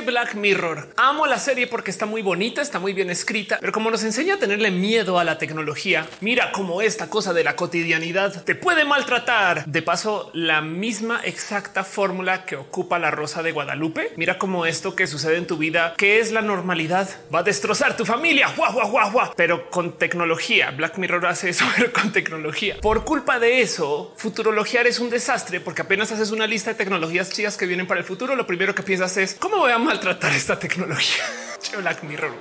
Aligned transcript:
Black 0.00 0.34
Mirror. 0.34 0.88
Amo 0.96 1.26
la 1.26 1.38
serie 1.38 1.66
porque 1.66 1.90
está 1.90 2.06
muy 2.06 2.22
bonita, 2.22 2.62
está 2.62 2.78
muy 2.78 2.92
bien 2.92 3.10
escrita, 3.10 3.58
pero 3.60 3.72
como 3.72 3.90
nos 3.90 4.02
enseña 4.02 4.34
a 4.34 4.38
tenerle 4.38 4.70
miedo 4.70 5.18
a 5.18 5.24
la 5.24 5.38
tecnología, 5.38 6.06
mira 6.20 6.52
cómo 6.52 6.82
esta 6.82 7.08
cosa 7.08 7.32
de 7.32 7.44
la 7.44 7.56
cotidianidad 7.56 8.42
te 8.44 8.54
puede 8.54 8.84
maltratar. 8.84 9.64
De 9.66 9.82
paso, 9.82 10.30
la 10.34 10.60
misma 10.60 11.20
exacta 11.24 11.84
fórmula 11.84 12.44
que 12.44 12.56
ocupa 12.56 12.98
la 12.98 13.10
rosa 13.10 13.42
de 13.42 13.52
Guadalupe. 13.52 14.12
Mira 14.16 14.38
cómo 14.38 14.66
esto 14.66 14.96
que 14.96 15.06
sucede 15.06 15.36
en 15.36 15.46
tu 15.46 15.56
vida, 15.56 15.94
que 15.96 16.20
es 16.20 16.32
la 16.32 16.42
normalidad, 16.42 17.08
va 17.34 17.40
a 17.40 17.42
destrozar 17.42 17.96
tu 17.96 18.04
familia. 18.04 18.48
Guau, 18.56 18.72
guau, 18.72 18.90
guau, 18.90 19.12
guau. 19.12 19.32
Pero 19.36 19.70
con 19.70 19.98
tecnología. 19.98 20.70
Black 20.70 20.98
Mirror 20.98 21.26
hace 21.26 21.50
eso 21.50 21.64
pero 21.76 21.92
con 21.92 22.12
tecnología. 22.12 22.76
Por 22.80 23.04
culpa 23.04 23.38
de 23.38 23.60
eso, 23.60 24.14
futurologiar 24.16 24.86
es 24.86 24.98
un 25.00 25.10
desastre 25.10 25.60
porque 25.60 25.82
apenas 25.82 26.12
haces 26.12 26.30
una 26.30 26.46
lista 26.46 26.70
de 26.70 26.76
tecnologías 26.76 27.30
chidas 27.30 27.56
que 27.56 27.66
vienen 27.66 27.86
para 27.86 28.00
el 28.00 28.06
futuro. 28.06 28.36
Lo 28.36 28.46
primero 28.46 28.74
que 28.74 28.82
piensas 28.82 29.16
es 29.16 29.34
cómo 29.34 29.58
voy 29.58 29.72
a 29.72 29.78
maltratar 29.82 30.32
esta 30.32 30.58
tecnología. 30.58 31.24
Black 31.78 32.02
Mirror. 32.02 32.32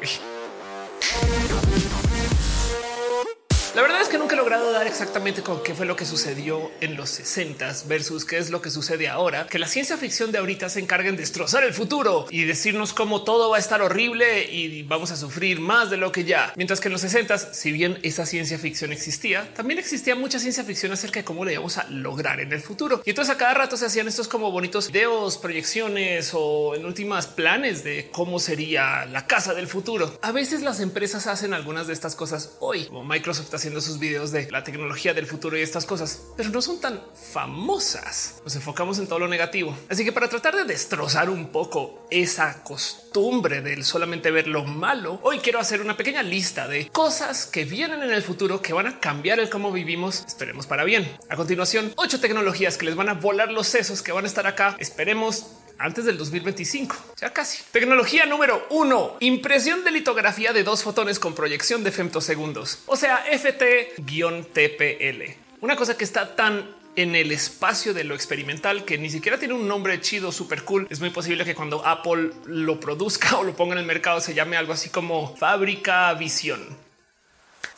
La 3.74 3.82
verdad 3.82 4.02
es 4.02 4.10
que 4.10 4.18
nunca 4.18 4.36
he 4.36 4.38
logrado 4.38 4.70
dar 4.74 4.86
exactamente 4.86 5.44
con 5.44 5.64
qué 5.64 5.74
fue 5.74 5.86
lo 5.86 5.96
que 5.96 6.06
sucedió 6.06 6.72
en 6.82 6.98
los 6.98 7.10
60 7.12 7.74
versus 7.88 8.26
qué 8.26 8.38
es 8.38 8.50
lo 8.50 8.62
que 8.62 8.70
sucede 8.70 9.08
ahora. 9.08 9.48
Que 9.48 9.60
la 9.60 9.68
ciencia 9.68 9.96
ficción 9.96 10.34
de 10.34 10.40
ahorita 10.40 10.68
se 10.68 10.82
encarguen 10.82 11.16
de 11.16 11.22
destrozar 11.22 11.64
el 11.64 11.74
futuro 11.74 12.26
y 12.30 12.44
decirnos 12.44 12.92
cómo 12.92 13.24
todo 13.24 13.50
va 13.50 13.56
a 13.56 13.60
estar 13.62 13.82
horrible 13.82 14.44
y 14.52 14.84
vamos 14.84 15.12
a 15.12 15.16
sufrir 15.16 15.62
más 15.62 15.90
de 15.90 15.96
lo 15.96 16.12
que 16.12 16.26
ya. 16.26 16.52
Mientras 16.58 16.82
que 16.82 16.90
en 16.90 16.92
los 16.92 17.02
60, 17.02 17.38
si 17.38 17.72
bien 17.72 17.98
esa 18.04 18.26
ciencia 18.26 18.60
ficción 18.60 18.92
existía, 18.92 19.54
también 19.54 19.80
existía 19.80 20.16
mucha 20.16 20.38
ciencia 20.38 20.66
ficción 20.66 20.92
acerca 20.92 21.22
de 21.22 21.24
cómo 21.24 21.46
le 21.46 21.54
íbamos 21.54 21.78
a 21.78 21.88
lograr 21.90 22.42
en 22.42 22.52
el 22.52 22.60
futuro. 22.60 23.02
Y 23.06 23.12
entonces 23.12 23.34
a 23.34 23.38
cada 23.38 23.54
rato 23.54 23.78
se 23.78 23.86
hacían 23.86 24.10
estos 24.10 24.28
como 24.28 24.52
bonitos 24.52 24.92
videos, 24.92 25.38
proyecciones 25.38 26.32
o 26.34 26.76
en 26.76 26.86
últimas 26.86 27.28
planes 27.28 27.86
de 27.86 28.10
cómo 28.12 28.38
sería 28.40 29.06
la 29.06 29.28
casa 29.28 29.54
del 29.54 29.68
futuro. 29.68 30.20
A 30.22 30.34
veces 30.34 30.62
las 30.62 30.82
empresas 30.82 31.28
hacen 31.28 31.54
algunas 31.54 31.88
de 31.88 31.94
estas 31.94 32.16
cosas 32.16 32.58
hoy, 32.60 32.88
como 32.88 33.06
Microsoft 33.06 33.61
haciendo 33.62 33.80
sus 33.80 34.00
videos 34.00 34.32
de 34.32 34.50
la 34.50 34.64
tecnología 34.64 35.14
del 35.14 35.28
futuro 35.28 35.56
y 35.56 35.62
estas 35.62 35.86
cosas, 35.86 36.24
pero 36.36 36.50
no 36.50 36.64
son 36.64 36.82
tan 36.82 37.00
famosas. 37.32 38.42
Nos 38.44 38.56
enfocamos 38.56 38.98
en 38.98 39.06
todo 39.06 39.20
lo 39.20 39.28
negativo. 39.28 39.78
Así 39.88 40.04
que 40.04 40.12
para 40.12 40.28
tratar 40.28 40.56
de 40.56 40.64
destrozar 40.64 41.30
un 41.30 41.50
poco 41.50 42.08
esa 42.10 42.64
costumbre 42.64 43.62
del 43.62 43.84
solamente 43.84 44.32
ver 44.32 44.48
lo 44.48 44.64
malo, 44.64 45.20
hoy 45.22 45.38
quiero 45.38 45.60
hacer 45.60 45.80
una 45.80 45.96
pequeña 45.96 46.24
lista 46.24 46.68
de 46.68 46.90
cosas 46.90 47.46
que 47.46 47.64
vienen 47.64 48.02
en 48.02 48.10
el 48.10 48.24
futuro 48.24 48.64
que 48.64 48.74
van 48.74 48.88
a 48.88 49.00
cambiar 49.00 49.40
el 49.40 49.52
cómo 49.52 49.72
vivimos. 49.72 50.24
Esperemos 50.26 50.66
para 50.66 50.84
bien. 50.84 51.16
A 51.30 51.36
continuación, 51.36 51.94
ocho 51.98 52.20
tecnologías 52.20 52.78
que 52.78 52.88
les 52.88 52.96
van 52.96 53.10
a 53.10 53.14
volar 53.14 53.52
los 53.52 53.68
sesos 53.68 54.02
que 54.02 54.12
van 54.12 54.26
a 54.26 54.28
estar 54.28 54.48
acá. 54.48 54.76
Esperemos 54.80 55.46
antes 55.82 56.06
del 56.06 56.18
2025. 56.18 56.96
Ya 57.20 57.34
casi. 57.34 57.64
Tecnología 57.72 58.26
número 58.26 58.66
uno, 58.70 59.18
impresión 59.20 59.84
de 59.84 59.92
litografía 59.92 60.54
de 60.54 60.64
dos 60.64 60.84
fotones 60.84 61.20
con 61.20 61.36
proyección 61.36 61.84
de 61.84 61.92
femtosegundos, 61.92 62.80
o 62.86 62.96
sea, 62.96 63.26
FT-TPL. 63.26 65.36
Una 65.62 65.76
cosa 65.76 65.98
que 65.98 66.04
está 66.04 66.36
tan 66.36 66.82
en 66.96 67.16
el 67.16 67.32
espacio 67.32 67.94
de 67.94 68.04
lo 68.04 68.16
experimental 68.16 68.84
que 68.84 68.98
ni 68.98 69.10
siquiera 69.10 69.38
tiene 69.38 69.54
un 69.54 69.68
nombre 69.68 70.00
chido, 70.02 70.32
súper 70.32 70.64
cool. 70.64 70.88
Es 70.90 71.00
muy 71.00 71.10
posible 71.10 71.46
que 71.46 71.56
cuando 71.56 71.86
Apple 71.86 72.32
lo 72.46 72.80
produzca 72.80 73.38
o 73.38 73.44
lo 73.44 73.56
ponga 73.56 73.74
en 73.74 73.80
el 73.80 73.86
mercado 73.86 74.20
se 74.20 74.34
llame 74.34 74.58
algo 74.58 74.74
así 74.74 74.90
como 74.90 75.36
fábrica 75.38 76.14
visión 76.14 76.91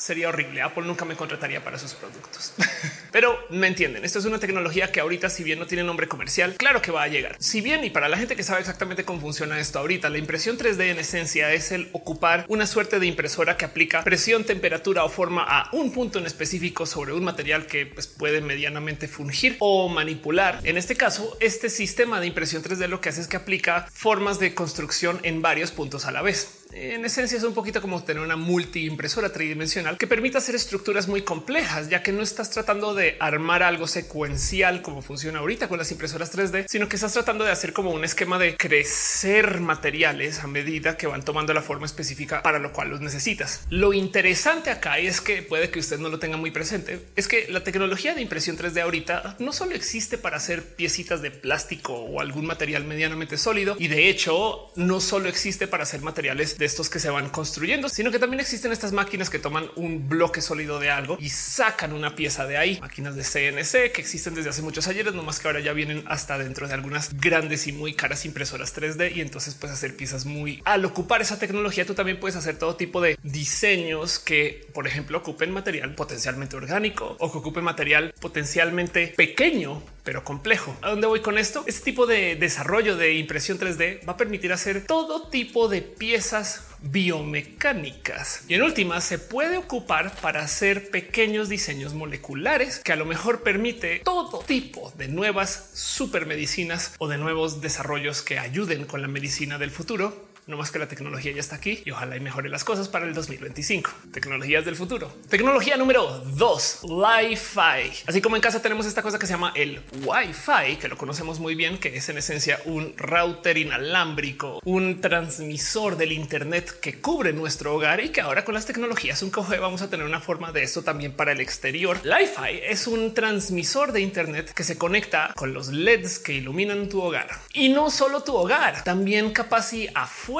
sería 0.03 0.27
horrible. 0.27 0.61
Apple 0.61 0.83
nunca 0.83 1.05
me 1.05 1.15
contrataría 1.15 1.63
para 1.63 1.79
sus 1.79 1.93
productos, 1.93 2.53
pero 3.11 3.39
me 3.49 3.67
entienden. 3.67 4.03
Esto 4.03 4.19
es 4.19 4.25
una 4.25 4.37
tecnología 4.37 4.91
que 4.91 4.99
ahorita, 4.99 5.29
si 5.29 5.43
bien 5.43 5.59
no 5.59 5.65
tiene 5.65 5.83
nombre 5.83 6.07
comercial, 6.07 6.55
claro 6.57 6.81
que 6.81 6.91
va 6.91 7.03
a 7.03 7.07
llegar. 7.07 7.37
Si 7.39 7.61
bien 7.61 7.85
y 7.85 7.89
para 7.89 8.09
la 8.09 8.17
gente 8.17 8.35
que 8.35 8.43
sabe 8.43 8.59
exactamente 8.59 9.05
cómo 9.05 9.21
funciona 9.21 9.59
esto 9.59 9.79
ahorita, 9.79 10.09
la 10.09 10.17
impresión 10.17 10.57
3D 10.57 10.91
en 10.91 10.99
esencia 10.99 11.53
es 11.53 11.71
el 11.71 11.89
ocupar 11.93 12.45
una 12.49 12.67
suerte 12.67 12.99
de 12.99 13.05
impresora 13.05 13.55
que 13.55 13.63
aplica 13.63 14.03
presión, 14.03 14.43
temperatura 14.43 15.05
o 15.05 15.09
forma 15.09 15.45
a 15.47 15.69
un 15.71 15.93
punto 15.93 16.19
en 16.19 16.25
específico 16.25 16.85
sobre 16.85 17.13
un 17.13 17.23
material 17.23 17.65
que 17.65 17.85
pues, 17.85 18.07
puede 18.07 18.41
medianamente 18.41 19.07
fungir 19.07 19.55
o 19.59 19.87
manipular. 19.87 20.59
En 20.63 20.77
este 20.77 20.95
caso, 20.95 21.37
este 21.39 21.69
sistema 21.69 22.19
de 22.19 22.27
impresión 22.27 22.61
3D 22.61 22.87
lo 22.87 22.99
que 22.99 23.09
hace 23.09 23.21
es 23.21 23.27
que 23.27 23.37
aplica 23.37 23.87
formas 23.93 24.39
de 24.39 24.53
construcción 24.53 25.19
en 25.23 25.41
varios 25.41 25.71
puntos 25.71 26.05
a 26.05 26.11
la 26.11 26.21
vez 26.21 26.62
en 26.75 27.05
esencia 27.05 27.37
es 27.37 27.43
un 27.43 27.53
poquito 27.53 27.81
como 27.81 28.03
tener 28.03 28.23
una 28.23 28.35
multiimpresora 28.35 29.31
tridimensional 29.31 29.97
que 29.97 30.07
permite 30.07 30.37
hacer 30.37 30.55
estructuras 30.55 31.07
muy 31.07 31.21
complejas, 31.21 31.89
ya 31.89 32.01
que 32.01 32.11
no 32.11 32.23
estás 32.23 32.49
tratando 32.49 32.95
de 32.95 33.15
armar 33.19 33.61
algo 33.61 33.87
secuencial 33.87 34.81
como 34.81 35.01
funciona 35.01 35.39
ahorita 35.39 35.67
con 35.67 35.77
las 35.77 35.91
impresoras 35.91 36.35
3D, 36.35 36.65
sino 36.67 36.89
que 36.89 36.95
estás 36.95 37.13
tratando 37.13 37.43
de 37.43 37.51
hacer 37.51 37.73
como 37.73 37.91
un 37.91 38.03
esquema 38.03 38.39
de 38.39 38.57
crecer 38.57 39.59
materiales 39.59 40.39
a 40.39 40.47
medida 40.47 40.97
que 40.97 41.07
van 41.07 41.23
tomando 41.23 41.53
la 41.53 41.61
forma 41.61 41.85
específica 41.85 42.41
para 42.41 42.59
lo 42.59 42.73
cual 42.73 42.89
los 42.89 43.01
necesitas. 43.01 43.61
Lo 43.69 43.93
interesante 43.93 44.71
acá 44.71 44.97
es 44.97 45.21
que 45.21 45.43
puede 45.43 45.69
que 45.69 45.79
usted 45.79 45.99
no 45.99 46.09
lo 46.09 46.19
tenga 46.19 46.37
muy 46.37 46.51
presente, 46.51 47.05
es 47.15 47.27
que 47.27 47.47
la 47.49 47.63
tecnología 47.63 48.15
de 48.15 48.21
impresión 48.21 48.57
3D 48.57 48.81
ahorita 48.81 49.35
no 49.39 49.53
solo 49.53 49.75
existe 49.75 50.17
para 50.17 50.37
hacer 50.37 50.75
piecitas 50.75 51.21
de 51.21 51.31
plástico 51.31 51.93
o 51.93 52.19
algún 52.19 52.45
material 52.45 52.83
medianamente 52.83 53.37
sólido, 53.37 53.75
y 53.77 53.87
de 53.89 54.09
hecho 54.09 54.71
no 54.75 54.99
solo 54.99 55.29
existe 55.29 55.67
para 55.67 55.83
hacer 55.83 56.01
materiales 56.01 56.57
estos 56.65 56.89
que 56.89 56.99
se 56.99 57.09
van 57.09 57.29
construyendo, 57.29 57.89
sino 57.89 58.11
que 58.11 58.19
también 58.19 58.39
existen 58.39 58.71
estas 58.71 58.91
máquinas 58.91 59.29
que 59.29 59.39
toman 59.39 59.69
un 59.75 60.07
bloque 60.09 60.41
sólido 60.41 60.79
de 60.79 60.89
algo 60.89 61.17
y 61.19 61.29
sacan 61.29 61.93
una 61.93 62.15
pieza 62.15 62.45
de 62.45 62.57
ahí. 62.57 62.79
Máquinas 62.81 63.15
de 63.15 63.23
CNC 63.23 63.91
que 63.91 64.01
existen 64.01 64.35
desde 64.35 64.49
hace 64.49 64.61
muchos 64.61 64.87
ayeres, 64.87 65.13
no 65.13 65.23
más 65.23 65.39
que 65.39 65.47
ahora 65.47 65.59
ya 65.59 65.73
vienen 65.73 66.03
hasta 66.07 66.37
dentro 66.37 66.67
de 66.67 66.73
algunas 66.73 67.13
grandes 67.19 67.67
y 67.67 67.71
muy 67.71 67.93
caras 67.93 68.25
impresoras 68.25 68.75
3D 68.75 69.15
y 69.15 69.21
entonces 69.21 69.55
puedes 69.55 69.75
hacer 69.75 69.95
piezas 69.95 70.25
muy 70.25 70.61
al 70.65 70.85
ocupar 70.85 71.21
esa 71.21 71.39
tecnología. 71.39 71.85
Tú 71.85 71.93
también 71.93 72.19
puedes 72.19 72.35
hacer 72.35 72.57
todo 72.57 72.75
tipo 72.75 73.01
de 73.01 73.17
diseños 73.23 74.19
que, 74.19 74.67
por 74.73 74.87
ejemplo, 74.87 75.17
ocupen 75.17 75.51
material 75.51 75.95
potencialmente 75.95 76.55
orgánico 76.55 77.15
o 77.19 77.31
que 77.31 77.37
ocupen 77.37 77.63
material 77.63 78.13
potencialmente 78.19 79.13
pequeño 79.15 79.81
pero 80.03 80.23
complejo. 80.23 80.75
¿A 80.81 80.89
dónde 80.89 81.07
voy 81.07 81.21
con 81.21 81.37
esto? 81.37 81.63
Este 81.65 81.85
tipo 81.85 82.05
de 82.05 82.35
desarrollo 82.35 82.97
de 82.97 83.13
impresión 83.13 83.59
3D 83.59 84.07
va 84.07 84.13
a 84.13 84.17
permitir 84.17 84.53
hacer 84.53 84.85
todo 84.85 85.27
tipo 85.29 85.67
de 85.67 85.81
piezas 85.81 86.67
biomecánicas 86.81 88.43
y 88.49 88.55
en 88.55 88.61
última 88.61 88.99
se 88.99 89.17
puede 89.17 89.57
ocupar 89.57 90.13
para 90.17 90.41
hacer 90.41 90.89
pequeños 90.89 91.47
diseños 91.47 91.93
moleculares 91.93 92.79
que 92.79 92.91
a 92.91 92.97
lo 92.97 93.05
mejor 93.05 93.41
permite 93.41 94.01
todo 94.03 94.39
tipo 94.39 94.91
de 94.97 95.07
nuevas 95.07 95.69
supermedicinas 95.73 96.93
o 96.99 97.07
de 97.07 97.17
nuevos 97.17 97.61
desarrollos 97.61 98.21
que 98.21 98.37
ayuden 98.37 98.83
con 98.83 99.01
la 99.01 99.07
medicina 99.07 99.57
del 99.57 99.71
futuro 99.71 100.32
no 100.45 100.57
más 100.57 100.71
que 100.71 100.79
la 100.79 100.87
tecnología 100.87 101.31
ya 101.31 101.39
está 101.39 101.55
aquí 101.55 101.81
y 101.85 101.91
ojalá 101.91 102.17
y 102.17 102.19
mejore 102.19 102.49
las 102.49 102.63
cosas 102.63 102.89
para 102.89 103.05
el 103.05 103.13
2025. 103.13 103.89
Tecnologías 104.11 104.65
del 104.65 104.75
futuro. 104.75 105.13
Tecnología 105.29 105.77
número 105.77 106.21
dos, 106.35 106.79
Wi-Fi. 106.83 108.03
Así 108.07 108.21
como 108.21 108.35
en 108.35 108.41
casa 108.41 108.61
tenemos 108.61 108.85
esta 108.85 109.01
cosa 109.01 109.17
que 109.17 109.25
se 109.25 109.33
llama 109.33 109.53
el 109.55 109.81
Wi-Fi, 110.03 110.77
que 110.81 110.89
lo 110.89 110.97
conocemos 110.97 111.39
muy 111.39 111.55
bien, 111.55 111.77
que 111.77 111.95
es 111.95 112.09
en 112.09 112.17
esencia 112.17 112.59
un 112.65 112.93
router 112.97 113.57
inalámbrico, 113.57 114.59
un 114.65 114.99
transmisor 114.99 115.95
del 115.95 116.11
Internet 116.11 116.79
que 116.81 116.99
cubre 116.99 117.31
nuestro 117.31 117.75
hogar 117.75 118.01
y 118.01 118.09
que 118.09 118.21
ahora 118.21 118.43
con 118.43 118.53
las 118.53 118.65
tecnologías 118.65 119.21
un 119.23 119.29
coge 119.29 119.59
vamos 119.59 119.81
a 119.81 119.89
tener 119.89 120.05
una 120.05 120.19
forma 120.19 120.51
de 120.51 120.63
esto 120.63 120.81
también 120.81 121.13
para 121.13 121.31
el 121.31 121.39
exterior. 121.39 122.01
Wi-Fi 122.03 122.59
es 122.63 122.87
un 122.87 123.13
transmisor 123.13 123.93
de 123.93 124.01
Internet 124.01 124.51
que 124.53 124.63
se 124.63 124.77
conecta 124.77 125.31
con 125.35 125.53
los 125.53 125.69
LEDs 125.69 126.19
que 126.19 126.33
iluminan 126.33 126.89
tu 126.89 127.01
hogar 127.01 127.29
y 127.53 127.69
no 127.69 127.89
solo 127.89 128.23
tu 128.23 128.35
hogar, 128.35 128.83
también 128.83 129.31
capaz 129.31 129.71
y 129.73 129.87
afuera 129.93 130.32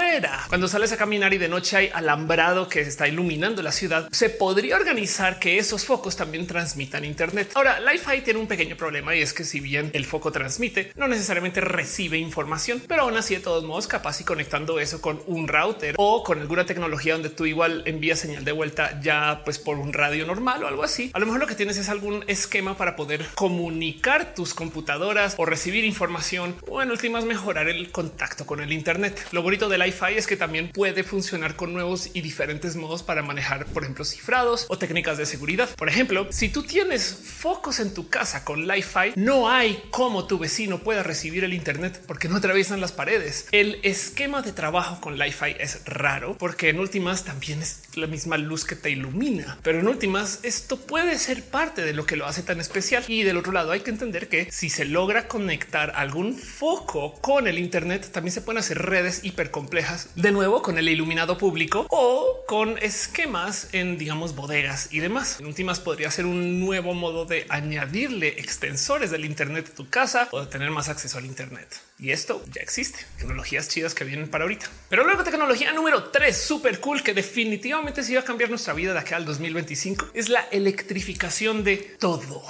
cuando 0.48 0.68
sales 0.68 0.92
a 0.92 0.98
caminar 0.98 1.34
y 1.34 1.38
de 1.38 1.48
noche 1.48 1.78
hay 1.78 1.90
alambrado 1.94 2.68
que 2.68 2.82
está 2.82 3.08
iluminando 3.08 3.62
la 3.62 3.72
ciudad, 3.72 4.10
se 4.12 4.30
podría 4.30 4.76
organizar 4.76 5.38
que 5.38 5.60
esos 5.60 5.86
focos 5.86 6.16
también 6.16 6.48
transmitan 6.48 7.06
Internet. 7.06 7.52
Ahora, 7.54 7.80
Li-Fi 7.80 8.22
tiene 8.22 8.40
un 8.40 8.48
pequeño 8.48 8.76
problema 8.76 9.16
y 9.16 9.22
es 9.22 9.34
que 9.34 9.44
si 9.44 9.60
bien 9.60 9.92
el 9.94 10.06
foco 10.06 10.32
transmite, 10.32 10.92
no 10.96 11.08
necesariamente 11.08 11.62
recibe 11.62 12.18
información, 12.18 12.82
pero 12.88 13.04
aún 13.04 13.18
así 13.18 13.36
de 13.36 13.42
todos 13.42 13.64
modos 13.64 13.86
capaz 13.86 14.20
y 14.22 14.24
conectando 14.24 14.80
eso 14.80 15.00
con 15.00 15.22
un 15.28 15.48
router 15.48 15.94
o 15.98 16.24
con 16.24 16.40
alguna 16.40 16.66
tecnología 16.66 17.14
donde 17.14 17.30
tú 17.30 17.46
igual 17.46 17.84
envías 17.86 18.20
señal 18.20 18.44
de 18.44 18.52
vuelta 18.52 19.00
ya 19.00 19.42
pues 19.46 19.60
por 19.60 19.78
un 19.78 19.94
radio 19.94 20.26
normal 20.26 20.64
o 20.64 20.68
algo 20.68 20.84
así. 20.84 21.12
A 21.14 21.20
lo 21.20 21.28
mejor 21.28 21.42
lo 21.42 21.48
que 21.48 21.56
tienes 21.56 21.78
es 21.78 21.90
algún 21.90 22.24
esquema 22.28 22.78
para 22.78 22.96
poder 22.96 23.28
comunicar 23.36 24.34
tus 24.34 24.56
computadoras 24.56 25.36
o 25.38 25.46
recibir 25.46 25.86
información 25.86 26.56
o 26.68 26.82
en 26.82 26.90
últimas 26.90 27.26
mejorar 27.26 27.70
el 27.70 27.92
contacto 27.92 28.46
con 28.46 28.60
el 28.60 28.72
Internet. 28.72 29.28
Lo 29.32 29.44
bonito 29.44 29.70
de 29.70 29.83
Li-Fi 29.84 30.18
es 30.18 30.28
que 30.28 30.38
también 30.38 30.70
puede 30.70 31.04
funcionar 31.04 31.56
con 31.56 31.74
nuevos 31.74 32.10
y 32.14 32.22
diferentes 32.22 32.76
modos 32.76 33.04
para 33.04 33.22
manejar, 33.22 33.66
por 33.66 33.84
ejemplo, 33.84 34.06
cifrados 34.06 34.66
o 34.70 34.78
técnicas 34.78 35.18
de 35.18 35.26
seguridad. 35.26 35.70
Por 35.76 35.90
ejemplo, 35.90 36.28
si 36.32 36.50
tú 36.50 36.64
tienes 36.64 37.18
focos 37.24 37.80
en 37.80 37.94
tu 37.94 38.08
casa 38.10 38.46
con 38.46 38.68
Li-Fi, 38.68 39.14
no 39.16 39.50
hay 39.50 39.84
cómo 39.92 40.26
tu 40.26 40.40
vecino 40.40 40.80
pueda 40.80 41.04
recibir 41.04 41.44
el 41.44 41.54
Internet 41.54 42.02
porque 42.08 42.30
no 42.30 42.38
atraviesan 42.38 42.80
las 42.82 42.92
paredes. 42.92 43.48
El 43.52 43.80
esquema 43.84 44.42
de 44.42 44.54
trabajo 44.54 45.02
con 45.02 45.18
Li-Fi 45.18 45.56
es 45.60 45.86
raro 45.86 46.38
porque 46.38 46.70
en 46.70 46.80
últimas 46.80 47.26
también 47.26 47.62
es 47.62 47.82
la 47.96 48.08
misma 48.08 48.38
luz 48.38 48.66
que 48.66 48.76
te 48.76 48.90
ilumina, 48.90 49.58
pero 49.64 49.80
en 49.80 49.88
últimas 49.88 50.40
esto 50.44 50.78
puede 50.78 51.20
ser 51.20 51.44
parte 51.44 51.84
de 51.84 51.94
lo 51.94 52.06
que 52.06 52.16
lo 52.16 52.26
hace 52.26 52.44
tan 52.44 52.60
especial. 52.60 53.04
Y 53.08 53.24
del 53.24 53.38
otro 53.38 53.52
lado 53.52 53.72
hay 53.72 53.82
que 53.82 53.92
entender 53.92 54.30
que 54.30 54.50
si 54.52 54.70
se 54.70 54.86
logra 54.86 55.28
conectar 55.28 55.92
algún 55.96 56.36
foco 56.36 57.14
con 57.22 57.48
el 57.48 57.60
Internet, 57.60 58.10
también 58.12 58.34
se 58.34 58.42
pueden 58.42 58.60
hacer 58.60 58.80
redes 58.80 59.24
hiper 59.24 59.52
complejas 59.74 60.10
de 60.14 60.32
nuevo 60.32 60.62
con 60.62 60.78
el 60.78 60.88
iluminado 60.88 61.36
público 61.40 61.88
o 61.90 62.44
con 62.48 62.78
esquemas 62.78 63.70
en 63.72 63.98
digamos 63.98 64.36
bodegas 64.36 64.90
y 64.92 65.00
demás. 65.00 65.40
En 65.40 65.48
últimas 65.48 65.80
podría 65.80 66.12
ser 66.12 66.28
un 66.28 66.60
nuevo 66.60 66.94
modo 66.94 67.26
de 67.26 67.48
añadirle 67.50 68.28
extensores 68.40 69.10
del 69.10 69.26
Internet 69.26 69.70
a 69.72 69.76
tu 69.76 69.90
casa 69.90 70.28
o 70.30 70.42
de 70.42 70.46
tener 70.46 70.70
más 70.70 70.90
acceso 70.90 71.18
al 71.18 71.26
Internet. 71.26 71.76
Y 71.98 72.12
esto 72.12 72.44
ya 72.54 72.62
existe. 72.62 73.00
Tecnologías 73.18 73.68
chidas 73.68 73.96
que 73.96 74.04
vienen 74.04 74.30
para 74.30 74.44
ahorita. 74.44 74.70
Pero 74.90 75.06
luego 75.06 75.24
tecnología 75.24 75.74
número 75.74 76.04
3, 76.04 76.38
súper 76.38 76.80
cool, 76.80 77.02
que 77.02 77.16
definitivamente 77.16 78.04
se 78.04 78.12
iba 78.12 78.22
a 78.22 78.26
cambiar 78.26 78.52
nuestra 78.52 78.76
vida 78.76 78.94
de 78.94 79.00
acá 79.00 79.16
al 79.16 79.26
2025, 79.26 80.12
es 80.14 80.30
la 80.30 80.42
electrificación 80.52 81.64
de 81.64 81.78
todo. 81.78 82.44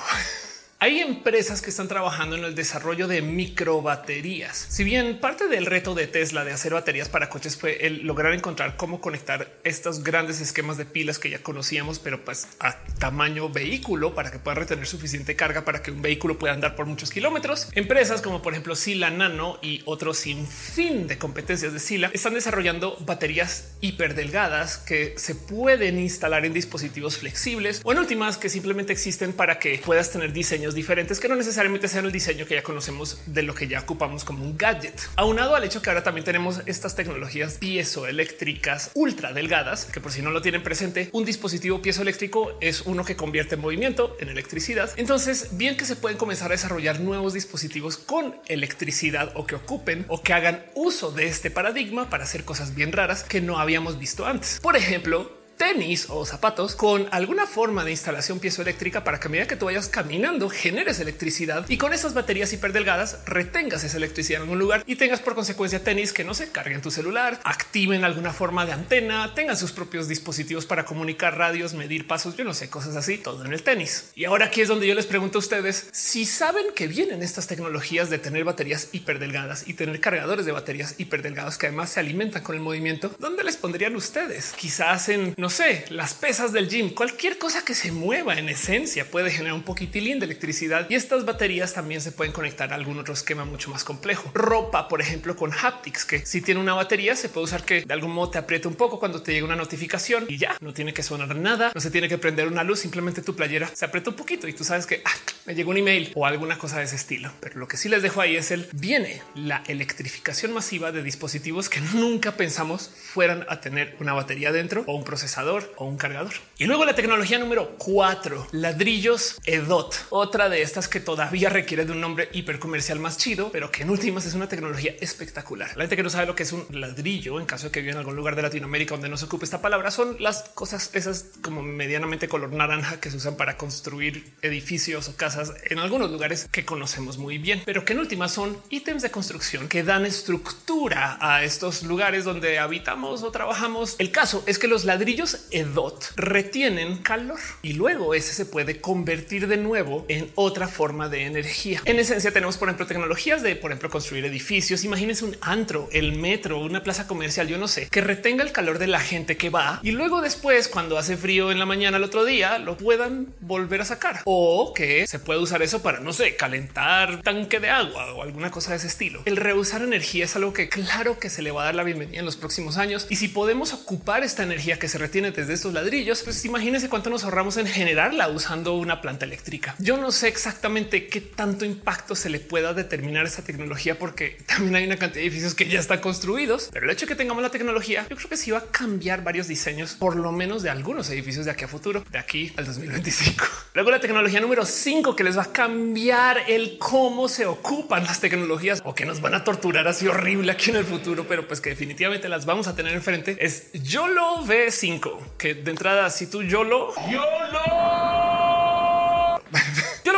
Hay 0.83 0.99
empresas 0.99 1.61
que 1.61 1.69
están 1.69 1.87
trabajando 1.87 2.35
en 2.35 2.43
el 2.43 2.55
desarrollo 2.55 3.07
de 3.07 3.21
microbaterías. 3.21 4.65
Si 4.69 4.83
bien 4.83 5.21
parte 5.21 5.47
del 5.47 5.65
reto 5.65 5.95
de 5.95 6.07
Tesla 6.07 6.43
de 6.43 6.51
hacer 6.51 6.73
baterías 6.73 7.07
para 7.07 7.29
coches 7.29 7.55
fue 7.55 7.87
el 7.87 8.05
lograr 8.05 8.33
encontrar 8.33 8.75
cómo 8.75 8.99
conectar 8.99 9.49
estos 9.63 10.03
grandes 10.03 10.41
esquemas 10.41 10.75
de 10.75 10.83
pilas 10.83 11.19
que 11.19 11.29
ya 11.29 11.41
conocíamos, 11.41 11.99
pero 11.99 12.25
pues 12.25 12.49
a 12.59 12.83
tamaño 12.99 13.47
vehículo 13.47 14.13
para 14.13 14.29
que 14.29 14.39
pueda 14.39 14.55
retener 14.55 14.85
suficiente 14.85 15.37
carga 15.37 15.63
para 15.63 15.81
que 15.81 15.91
un 15.91 16.01
vehículo 16.01 16.37
pueda 16.37 16.53
andar 16.53 16.75
por 16.75 16.85
muchos 16.85 17.11
kilómetros. 17.11 17.69
Empresas 17.71 18.21
como 18.21 18.41
por 18.41 18.51
ejemplo 18.51 18.75
Sila 18.75 19.09
Nano 19.09 19.59
y 19.61 19.83
otros 19.85 20.17
sin 20.17 20.45
fin 20.45 21.07
de 21.07 21.17
competencias 21.17 21.71
de 21.71 21.79
Sila 21.79 22.11
están 22.11 22.33
desarrollando 22.33 22.97
baterías 23.05 23.71
hiper 23.79 24.15
delgadas 24.15 24.79
que 24.79 25.13
se 25.17 25.33
pueden 25.33 25.97
instalar 25.97 26.45
en 26.45 26.51
dispositivos 26.51 27.19
flexibles 27.19 27.79
o 27.85 27.93
en 27.93 27.99
últimas 27.99 28.35
que 28.35 28.49
simplemente 28.49 28.91
existen 28.91 29.31
para 29.31 29.59
que 29.59 29.81
puedas 29.85 30.11
tener 30.11 30.33
diseños 30.33 30.72
diferentes 30.75 31.19
que 31.19 31.27
no 31.29 31.35
necesariamente 31.35 31.87
sean 31.87 32.05
el 32.05 32.11
diseño 32.11 32.45
que 32.45 32.55
ya 32.55 32.63
conocemos 32.63 33.19
de 33.25 33.43
lo 33.43 33.53
que 33.53 33.67
ya 33.67 33.81
ocupamos 33.81 34.23
como 34.23 34.43
un 34.43 34.57
gadget. 34.57 34.99
Aunado 35.15 35.55
al 35.55 35.63
hecho 35.63 35.81
que 35.81 35.89
ahora 35.89 36.03
también 36.03 36.25
tenemos 36.25 36.61
estas 36.65 36.95
tecnologías 36.95 37.55
piezoeléctricas 37.55 38.91
ultra 38.93 39.33
delgadas, 39.33 39.85
que 39.85 40.01
por 40.01 40.11
si 40.11 40.21
no 40.21 40.31
lo 40.31 40.41
tienen 40.41 40.63
presente, 40.63 41.09
un 41.11 41.25
dispositivo 41.25 41.81
piezoeléctrico 41.81 42.57
es 42.61 42.81
uno 42.81 43.05
que 43.05 43.15
convierte 43.15 43.57
movimiento 43.57 44.15
en 44.19 44.29
electricidad. 44.29 44.91
Entonces, 44.97 45.49
bien 45.57 45.77
que 45.77 45.85
se 45.85 45.95
pueden 45.95 46.17
comenzar 46.17 46.51
a 46.51 46.55
desarrollar 46.55 46.99
nuevos 46.99 47.33
dispositivos 47.33 47.97
con 47.97 48.35
electricidad 48.47 49.31
o 49.35 49.45
que 49.45 49.55
ocupen 49.55 50.05
o 50.07 50.21
que 50.21 50.33
hagan 50.33 50.65
uso 50.75 51.11
de 51.11 51.27
este 51.27 51.51
paradigma 51.51 52.09
para 52.09 52.23
hacer 52.23 52.43
cosas 52.43 52.75
bien 52.75 52.91
raras 52.91 53.23
que 53.23 53.41
no 53.41 53.59
habíamos 53.59 53.99
visto 53.99 54.25
antes. 54.25 54.59
Por 54.61 54.75
ejemplo, 54.75 55.42
tenis 55.63 56.07
o 56.09 56.25
zapatos 56.25 56.75
con 56.75 57.07
alguna 57.11 57.47
forma 57.47 57.85
de 57.85 57.91
instalación 57.91 58.39
piezoeléctrica 58.39 59.05
para 59.05 59.17
que 59.21 59.29
a 59.29 59.31
medida 59.31 59.47
que 59.47 59.55
tú 59.55 59.67
vayas 59.67 59.87
caminando 59.87 60.49
generes 60.49 60.99
electricidad 60.99 61.65
y 61.69 61.77
con 61.77 61.93
esas 61.93 62.13
baterías 62.13 62.51
hiperdelgadas 62.51 63.19
retengas 63.25 63.85
esa 63.85 63.95
electricidad 63.95 64.39
en 64.39 64.43
algún 64.43 64.59
lugar 64.59 64.83
y 64.85 64.97
tengas 64.97 65.21
por 65.21 65.35
consecuencia 65.35 65.81
tenis 65.81 66.11
que 66.11 66.25
no 66.25 66.33
se 66.33 66.51
carguen 66.51 66.81
tu 66.81 66.91
celular, 66.91 67.39
activen 67.45 68.03
alguna 68.03 68.33
forma 68.33 68.65
de 68.65 68.73
antena, 68.73 69.33
tengan 69.35 69.55
sus 69.55 69.71
propios 69.71 70.09
dispositivos 70.09 70.65
para 70.65 70.83
comunicar 70.83 71.37
radios, 71.37 71.73
medir 71.73 72.07
pasos, 72.07 72.35
yo 72.35 72.43
no 72.43 72.53
sé, 72.53 72.69
cosas 72.69 72.97
así, 72.97 73.17
todo 73.17 73.45
en 73.45 73.53
el 73.53 73.63
tenis. 73.63 74.11
Y 74.15 74.25
ahora 74.25 74.47
aquí 74.47 74.59
es 74.59 74.67
donde 74.67 74.85
yo 74.85 74.95
les 74.95 75.05
pregunto 75.05 75.37
a 75.37 75.39
ustedes 75.39 75.87
si 75.93 76.25
saben 76.25 76.65
que 76.75 76.87
vienen 76.87 77.23
estas 77.23 77.47
tecnologías 77.47 78.09
de 78.09 78.19
tener 78.19 78.43
baterías 78.43 78.89
hiperdelgadas 78.91 79.65
y 79.65 79.75
tener 79.75 80.01
cargadores 80.01 80.45
de 80.45 80.51
baterías 80.51 80.95
hiperdelgadas 80.97 81.57
que 81.57 81.67
además 81.67 81.91
se 81.91 82.01
alimentan 82.01 82.43
con 82.43 82.57
el 82.57 82.61
movimiento, 82.61 83.15
¿dónde 83.17 83.45
les 83.45 83.55
pondrían 83.55 83.95
ustedes? 83.95 84.51
Quizás 84.57 85.07
en 85.07 85.33
no 85.37 85.52
sé, 85.53 85.85
las 85.89 86.15
pesas 86.15 86.51
del 86.51 86.67
gym, 86.67 86.89
cualquier 86.89 87.37
cosa 87.37 87.63
que 87.63 87.75
se 87.75 87.91
mueva 87.91 88.33
en 88.39 88.49
esencia 88.49 89.05
puede 89.09 89.29
generar 89.29 89.53
un 89.53 89.61
poquitilín 89.61 90.17
de 90.19 90.25
electricidad 90.25 90.87
y 90.89 90.95
estas 90.95 91.25
baterías 91.25 91.73
también 91.73 92.01
se 92.01 92.11
pueden 92.11 92.33
conectar 92.33 92.71
a 92.71 92.75
algún 92.75 92.97
otro 92.97 93.13
esquema 93.13 93.45
mucho 93.45 93.69
más 93.69 93.83
complejo. 93.83 94.31
Ropa, 94.33 94.87
por 94.87 94.99
ejemplo, 94.99 95.35
con 95.35 95.53
haptics, 95.53 96.05
que 96.05 96.25
si 96.25 96.41
tiene 96.41 96.59
una 96.59 96.73
batería 96.73 97.15
se 97.15 97.29
puede 97.29 97.45
usar 97.45 97.63
que 97.63 97.81
de 97.81 97.93
algún 97.93 98.11
modo 98.11 98.31
te 98.31 98.39
apriete 98.39 98.67
un 98.67 98.73
poco 98.73 98.97
cuando 98.97 99.21
te 99.21 99.31
llega 99.31 99.45
una 99.45 99.55
notificación 99.55 100.25
y 100.27 100.37
ya 100.37 100.57
no 100.59 100.73
tiene 100.73 100.91
que 100.91 101.03
sonar 101.03 101.35
nada, 101.35 101.71
no 101.75 101.79
se 101.79 101.91
tiene 101.91 102.09
que 102.09 102.17
prender 102.17 102.47
una 102.47 102.63
luz, 102.63 102.79
simplemente 102.79 103.21
tu 103.21 103.35
playera 103.35 103.69
se 103.73 103.85
aprieta 103.85 104.09
un 104.09 104.15
poquito 104.15 104.47
y 104.47 104.53
tú 104.53 104.63
sabes 104.63 104.87
que 104.87 105.03
ah, 105.05 105.11
me 105.45 105.53
llegó 105.53 105.69
un 105.69 105.77
email 105.77 106.11
o 106.15 106.25
alguna 106.25 106.57
cosa 106.57 106.79
de 106.79 106.85
ese 106.85 106.95
estilo. 106.95 107.31
Pero 107.41 107.59
lo 107.59 107.67
que 107.67 107.77
sí 107.77 107.89
les 107.89 108.01
dejo 108.01 108.21
ahí 108.21 108.35
es 108.35 108.49
el 108.49 108.67
viene 108.73 109.21
la 109.35 109.63
electrificación 109.67 110.51
masiva 110.51 110.91
de 110.91 111.03
dispositivos 111.03 111.69
que 111.69 111.79
nunca 111.93 112.31
pensamos 112.37 112.89
fueran 112.89 113.45
a 113.49 113.61
tener 113.61 113.95
una 113.99 114.13
batería 114.13 114.51
dentro 114.51 114.83
o 114.87 114.95
un 114.95 115.03
procesador 115.03 115.42
o 115.77 115.85
un 115.85 115.97
cargador. 115.97 116.33
Y 116.57 116.65
luego 116.65 116.85
la 116.85 116.95
tecnología 116.95 117.37
número 117.37 117.75
cuatro, 117.77 118.47
ladrillos 118.51 119.39
EDOT, 119.45 119.95
otra 120.09 120.49
de 120.49 120.61
estas 120.61 120.87
que 120.87 120.99
todavía 120.99 121.49
requiere 121.49 121.85
de 121.85 121.91
un 121.91 122.01
nombre 122.01 122.29
hipercomercial 122.31 122.99
más 122.99 123.17
chido, 123.17 123.51
pero 123.51 123.71
que 123.71 123.83
en 123.83 123.89
últimas 123.89 124.25
es 124.25 124.33
una 124.33 124.47
tecnología 124.47 124.95
espectacular. 125.01 125.75
La 125.75 125.83
gente 125.83 125.97
que 125.97 126.03
no 126.03 126.09
sabe 126.09 126.27
lo 126.27 126.35
que 126.35 126.43
es 126.43 126.53
un 126.53 126.65
ladrillo, 126.69 127.39
en 127.39 127.45
caso 127.45 127.65
de 127.65 127.71
que 127.71 127.81
viva 127.81 127.93
en 127.93 127.97
algún 127.97 128.15
lugar 128.15 128.35
de 128.35 128.41
Latinoamérica 128.41 128.93
donde 128.93 129.09
no 129.09 129.17
se 129.17 129.25
ocupe 129.25 129.45
esta 129.45 129.61
palabra, 129.61 129.91
son 129.91 130.15
las 130.19 130.43
cosas 130.53 130.89
esas 130.93 131.25
como 131.41 131.61
medianamente 131.61 132.27
color 132.27 132.53
naranja 132.53 132.99
que 132.99 133.11
se 133.11 133.17
usan 133.17 133.35
para 133.35 133.57
construir 133.57 134.33
edificios 134.41 135.09
o 135.09 135.15
casas 135.15 135.53
en 135.65 135.79
algunos 135.79 136.09
lugares 136.11 136.47
que 136.51 136.65
conocemos 136.65 137.17
muy 137.17 137.37
bien, 137.37 137.61
pero 137.65 137.83
que 137.83 137.93
en 137.93 137.99
últimas 137.99 138.31
son 138.31 138.57
ítems 138.69 139.01
de 139.01 139.11
construcción 139.11 139.67
que 139.67 139.83
dan 139.83 140.05
estructura 140.05 141.17
a 141.19 141.43
estos 141.43 141.83
lugares 141.83 142.23
donde 142.23 142.59
habitamos 142.59 143.23
o 143.23 143.31
trabajamos. 143.31 143.95
El 143.99 144.11
caso 144.11 144.43
es 144.45 144.59
que 144.59 144.67
los 144.67 144.85
ladrillos 144.85 145.22
EDOT 145.51 146.11
retienen 146.15 146.97
calor 146.97 147.39
y 147.61 147.73
luego 147.73 148.13
ese 148.13 148.33
se 148.33 148.45
puede 148.45 148.81
convertir 148.81 149.47
de 149.47 149.57
nuevo 149.57 150.05
en 150.09 150.29
otra 150.35 150.67
forma 150.67 151.09
de 151.09 151.25
energía. 151.25 151.81
En 151.85 151.99
esencia 151.99 152.31
tenemos, 152.31 152.57
por 152.57 152.67
ejemplo, 152.67 152.87
tecnologías 152.87 153.41
de, 153.41 153.55
por 153.55 153.71
ejemplo, 153.71 153.89
construir 153.89 154.25
edificios. 154.25 154.83
Imagínense 154.83 155.25
un 155.25 155.37
antro, 155.41 155.89
el 155.91 156.13
metro, 156.13 156.59
una 156.59 156.83
plaza 156.83 157.07
comercial, 157.07 157.47
yo 157.47 157.57
no 157.57 157.67
sé, 157.67 157.87
que 157.89 158.01
retenga 158.01 158.43
el 158.43 158.51
calor 158.51 158.79
de 158.79 158.87
la 158.87 158.99
gente 158.99 159.37
que 159.37 159.49
va 159.49 159.79
y 159.83 159.91
luego 159.91 160.21
después, 160.21 160.67
cuando 160.67 160.97
hace 160.97 161.17
frío 161.17 161.51
en 161.51 161.59
la 161.59 161.65
mañana 161.65 161.97
al 161.97 162.03
otro 162.03 162.25
día, 162.25 162.57
lo 162.57 162.77
puedan 162.77 163.33
volver 163.39 163.81
a 163.81 163.85
sacar 163.85 164.21
o 164.25 164.73
que 164.73 165.07
se 165.07 165.19
puede 165.19 165.39
usar 165.39 165.61
eso 165.61 165.81
para, 165.81 165.99
no 165.99 166.13
sé, 166.13 166.35
calentar 166.35 167.21
tanque 167.21 167.59
de 167.59 167.69
agua 167.69 168.13
o 168.13 168.23
alguna 168.23 168.51
cosa 168.51 168.71
de 168.71 168.77
ese 168.77 168.87
estilo. 168.87 169.21
El 169.25 169.37
reusar 169.37 169.81
energía 169.81 170.25
es 170.25 170.35
algo 170.35 170.53
que 170.53 170.69
claro 170.69 171.19
que 171.19 171.29
se 171.29 171.41
le 171.41 171.51
va 171.51 171.63
a 171.63 171.65
dar 171.65 171.75
la 171.75 171.83
bienvenida 171.83 172.19
en 172.19 172.25
los 172.25 172.37
próximos 172.37 172.77
años 172.77 173.07
y 173.09 173.15
si 173.15 173.27
podemos 173.27 173.73
ocupar 173.73 174.23
esta 174.23 174.43
energía 174.43 174.79
que 174.79 174.87
se 174.87 174.97
obtiene 175.13 175.29
desde 175.29 175.53
estos 175.53 175.73
ladrillos, 175.73 176.23
pues 176.23 176.43
imagínense 176.43 176.89
cuánto 176.89 177.11
nos 177.11 177.23
ahorramos 177.23 177.57
en 177.57 177.67
generarla 177.67 178.29
usando 178.29 178.73
una 178.73 178.99
planta 178.99 179.25
eléctrica. 179.25 179.75
Yo 179.77 179.95
no 179.95 180.11
sé 180.11 180.27
exactamente 180.27 181.05
qué 181.05 181.21
tanto 181.21 181.65
impacto 181.65 182.15
se 182.15 182.31
le 182.31 182.39
pueda 182.39 182.73
determinar 182.73 183.25
a 183.25 183.27
esta 183.27 183.43
tecnología, 183.43 183.99
porque 183.99 184.39
también 184.47 184.75
hay 184.75 184.85
una 184.85 184.97
cantidad 184.97 185.21
de 185.21 185.27
edificios 185.27 185.53
que 185.53 185.67
ya 185.67 185.79
están 185.79 185.99
construidos, 185.99 186.69
pero 186.73 186.85
el 186.85 186.91
hecho 186.91 187.05
de 187.05 187.09
que 187.09 187.15
tengamos 187.15 187.43
la 187.43 187.51
tecnología, 187.51 188.07
yo 188.09 188.15
creo 188.15 188.27
que 188.27 188.37
sí 188.37 188.49
va 188.49 188.57
a 188.57 188.65
cambiar 188.71 189.23
varios 189.23 189.47
diseños, 189.47 189.93
por 189.93 190.15
lo 190.15 190.31
menos 190.31 190.63
de 190.63 190.71
algunos 190.71 191.07
edificios 191.11 191.45
de 191.45 191.51
aquí 191.51 191.65
a 191.65 191.67
futuro, 191.67 192.03
de 192.09 192.17
aquí 192.17 192.51
al 192.57 192.65
2025. 192.65 193.45
Luego 193.75 193.91
la 193.91 193.99
tecnología 193.99 194.39
número 194.39 194.65
5 194.65 195.15
que 195.15 195.23
les 195.23 195.37
va 195.37 195.43
a 195.43 195.51
cambiar 195.51 196.45
el 196.47 196.79
cómo 196.79 197.29
se 197.29 197.45
ocupan 197.45 198.03
las 198.03 198.19
tecnologías 198.19 198.81
o 198.83 198.95
que 198.95 199.05
nos 199.05 199.21
van 199.21 199.35
a 199.35 199.43
torturar 199.43 199.87
así 199.87 200.07
horrible 200.07 200.53
aquí 200.53 200.71
en 200.71 200.77
el 200.77 200.85
futuro, 200.85 201.27
pero 201.27 201.47
pues 201.47 201.61
que 201.61 201.69
definitivamente 201.69 202.27
las 202.29 202.47
vamos 202.47 202.67
a 202.67 202.75
tener 202.75 202.93
enfrente 202.93 203.37
es 203.39 203.71
yo 203.73 204.07
lo 204.07 204.43
ve 204.43 204.71
5 204.71 205.02
que 205.37 205.53
de 205.53 205.71
entrada, 205.71 206.09
si 206.09 206.27
tú 206.27 206.43
yo 206.43 206.63
lo, 206.63 206.93
yo 207.09 207.21
lo 207.51 208.32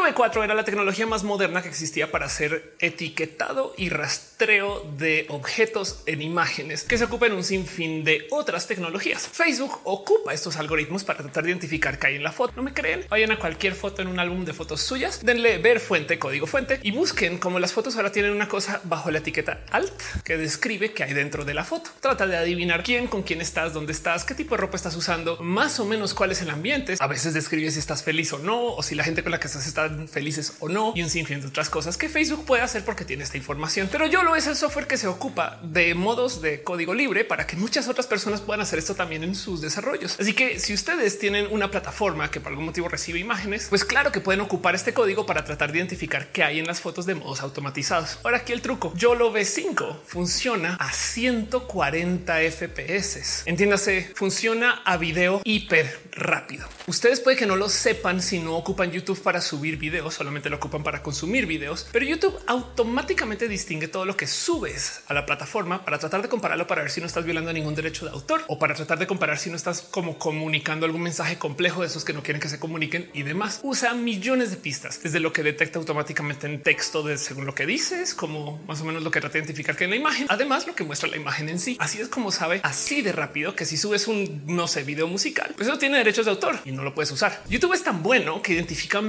V4 0.05 0.43
era 0.43 0.53
la 0.53 0.63
tecnología 0.63 1.07
más 1.07 1.24
moderna 1.24 1.63
que 1.63 1.69
existía 1.69 2.12
para 2.12 2.27
hacer 2.27 2.75
etiquetado 2.79 3.74
y 3.75 3.89
rastreo 3.89 4.81
de 4.97 5.25
objetos 5.29 6.03
en 6.05 6.21
imágenes 6.21 6.83
que 6.83 7.00
se 7.00 7.05
ocupan 7.05 7.31
un 7.31 7.43
sinfín 7.43 8.03
de 8.03 8.27
otras 8.29 8.67
tecnologías. 8.67 9.27
Facebook 9.27 9.79
ocupa 9.83 10.31
estos 10.31 10.57
algoritmos 10.57 11.03
para 11.03 11.19
tratar 11.19 11.43
de 11.45 11.50
identificar 11.50 11.97
qué 11.97 12.07
hay 12.07 12.15
en 12.17 12.24
la 12.24 12.31
foto. 12.31 12.53
No 12.55 12.62
me 12.62 12.74
creen? 12.74 13.05
Vayan 13.09 13.31
a 13.31 13.39
cualquier 13.39 13.74
foto 13.74 14.03
en 14.03 14.07
un 14.07 14.19
álbum 14.19 14.45
de 14.45 14.53
fotos 14.53 14.81
suyas, 14.81 15.25
denle 15.25 15.57
ver 15.57 15.79
fuente, 15.79 16.19
código 16.19 16.45
fuente 16.45 16.79
y 16.83 16.91
busquen 16.91 17.39
como 17.39 17.57
las 17.57 17.74
fotos 17.74 17.95
ahora 17.95 18.12
tienen 18.12 18.31
una 18.31 18.47
cosa 18.47 18.81
bajo 18.83 19.09
la 19.09 19.17
etiqueta 19.17 19.62
alt 19.71 19.91
que 20.24 20.38
describe 20.38 20.93
qué 20.93 21.03
hay 21.03 21.13
dentro 21.13 21.45
de 21.45 21.55
la 21.55 21.63
foto. 21.63 21.89
Trata 22.00 22.27
de 22.27 22.38
adivinar 22.38 22.83
quién, 22.83 23.07
con 23.07 23.24
quién 23.24 23.41
estás, 23.41 23.74
dónde 23.74 23.93
estás, 23.93 24.24
qué 24.24 24.35
tipo 24.35 24.55
de 24.55 24.62
ropa 24.62 24.77
estás 24.77 24.95
usando, 24.95 25.38
más 25.38 25.79
o 25.79 25.85
menos 25.85 26.13
cuál 26.13 26.31
es 26.31 26.41
el 26.43 26.51
ambiente. 26.51 26.95
A 27.00 27.07
veces 27.07 27.33
describe 27.33 27.71
si 27.71 27.79
estás 27.79 28.03
feliz 28.03 28.31
o 28.33 28.38
no, 28.38 28.67
o 28.75 28.83
si 28.83 28.93
la 28.93 29.03
gente 29.03 29.24
con 29.24 29.31
la 29.31 29.39
que 29.39 29.47
estás 29.47 29.65
está 29.65 29.94
felices 30.07 30.53
o 30.59 30.69
no 30.69 30.93
y 30.95 31.01
un 31.01 31.09
sinfín 31.09 31.41
de 31.41 31.47
otras 31.47 31.69
cosas 31.69 31.97
que 31.97 32.09
Facebook 32.09 32.45
puede 32.45 32.61
hacer 32.61 32.83
porque 32.83 33.05
tiene 33.05 33.23
esta 33.23 33.37
información. 33.37 33.89
Pero 33.91 34.07
YOLO 34.07 34.35
es 34.35 34.47
el 34.47 34.55
software 34.55 34.87
que 34.87 34.97
se 34.97 35.07
ocupa 35.07 35.59
de 35.63 35.93
modos 35.95 36.41
de 36.41 36.63
código 36.63 36.93
libre 36.93 37.25
para 37.25 37.47
que 37.47 37.55
muchas 37.55 37.87
otras 37.87 38.07
personas 38.07 38.41
puedan 38.41 38.61
hacer 38.61 38.79
esto 38.79 38.95
también 38.95 39.23
en 39.23 39.35
sus 39.35 39.61
desarrollos. 39.61 40.17
Así 40.19 40.33
que 40.33 40.59
si 40.59 40.73
ustedes 40.73 41.19
tienen 41.19 41.47
una 41.51 41.71
plataforma 41.71 42.31
que 42.31 42.39
por 42.39 42.51
algún 42.51 42.65
motivo 42.65 42.87
recibe 42.87 43.19
imágenes, 43.19 43.67
pues 43.69 43.85
claro 43.85 44.11
que 44.11 44.21
pueden 44.21 44.41
ocupar 44.41 44.75
este 44.75 44.93
código 44.93 45.25
para 45.25 45.43
tratar 45.43 45.71
de 45.71 45.79
identificar 45.79 46.31
qué 46.31 46.43
hay 46.43 46.59
en 46.59 46.67
las 46.67 46.81
fotos 46.81 47.05
de 47.05 47.15
modos 47.15 47.41
automatizados. 47.41 48.19
Ahora 48.23 48.37
aquí 48.37 48.53
el 48.53 48.61
truco. 48.61 48.93
YOLO 48.95 49.33
V5 49.33 49.97
funciona 50.05 50.75
a 50.75 50.91
140 50.91 52.37
FPS. 52.51 53.43
Entiéndase, 53.45 54.11
funciona 54.15 54.81
a 54.85 54.97
video 54.97 55.41
hiper 55.43 55.99
rápido. 56.11 56.67
Ustedes 56.87 57.19
puede 57.19 57.37
que 57.37 57.45
no 57.45 57.55
lo 57.55 57.69
sepan 57.69 58.21
si 58.21 58.39
no 58.39 58.55
ocupan 58.55 58.91
YouTube 58.91 59.21
para 59.21 59.41
subir 59.41 59.77
videos, 59.86 60.15
solamente 60.15 60.50
lo 60.50 60.56
ocupan 60.56 60.82
para 60.82 61.04
consumir 61.04 61.46
videos, 61.46 61.88
pero 61.92 62.06
YouTube 62.06 62.36
automáticamente 62.48 63.48
distingue 63.48 63.88
todo 63.88 64.04
lo 64.06 64.18
que 64.18 64.25
subes 64.25 65.01
a 65.08 65.13
la 65.13 65.27
plataforma 65.27 65.86
para 65.86 66.00
tratar 66.00 66.24
de 66.24 66.27
compararlo 66.27 66.65
para 66.65 66.82
ver 66.82 66.89
si 66.89 67.01
no 67.01 67.08
estás 67.08 67.24
violando 67.24 67.54
ningún 67.54 67.75
derecho 67.75 68.06
de 68.06 68.12
autor 68.12 68.42
o 68.48 68.58
para 68.58 68.74
tratar 68.74 68.98
de 68.98 69.06
comparar 69.06 69.38
si 69.38 69.51
no 69.51 69.56
estás 69.56 69.82
como 69.84 70.18
comunicando 70.18 70.88
algún 70.88 71.04
mensaje 71.04 71.38
complejo 71.38 71.82
de 71.82 71.88
esos 71.88 72.04
que 72.04 72.13
no 72.13 72.24
quieren 72.24 72.42
que 72.42 72.50
se 72.50 72.60
comuniquen 72.60 73.12
y 73.13 73.22
demás. 73.22 73.60
Usa 73.62 73.94
millones 73.94 74.50
de 74.50 74.58
pistas 74.58 75.01
desde 75.04 75.20
lo 75.20 75.32
que 75.32 75.44
detecta 75.44 75.77
automáticamente 75.77 76.48
en 76.48 76.63
texto 76.63 77.04
de 77.04 77.20
según 77.20 77.46
lo 77.46 77.54
que 77.54 77.68
dices, 77.68 78.15
como 78.15 78.60
más 78.68 78.82
o 78.82 78.86
menos 78.86 79.04
lo 79.04 79.12
que 79.12 79.22
trata 79.22 79.34
de 79.34 79.39
identificar 79.39 79.75
que 79.75 79.84
en 79.84 79.92
la 79.92 79.98
imagen, 79.98 80.25
además 80.30 80.65
lo 80.65 80.74
que 80.74 80.84
muestra 80.84 81.10
la 81.10 81.18
imagen 81.18 81.48
en 81.50 81.60
sí. 81.60 81.77
Así 81.80 82.01
es 82.01 82.08
como 82.08 82.32
sabe 82.32 82.60
así 82.63 83.04
de 83.04 83.12
rápido 83.12 83.56
que 83.56 83.65
si 83.65 83.77
subes 83.77 84.08
un 84.08 84.44
no 84.48 84.68
sé 84.68 84.84
video 84.84 85.08
musical, 85.08 85.54
pues 85.56 85.68
eso 85.68 85.77
tiene 85.77 86.00
derechos 86.00 86.25
de 86.25 86.32
autor 86.32 86.60
y 86.65 86.72
no 86.72 86.84
lo 86.84 86.96
puedes 86.96 87.12
usar. 87.12 87.44
YouTube 87.50 87.74
es 87.74 87.84
tan 87.84 88.01
bueno 88.01 88.42
que 88.42 88.54
identifica 88.54 89.01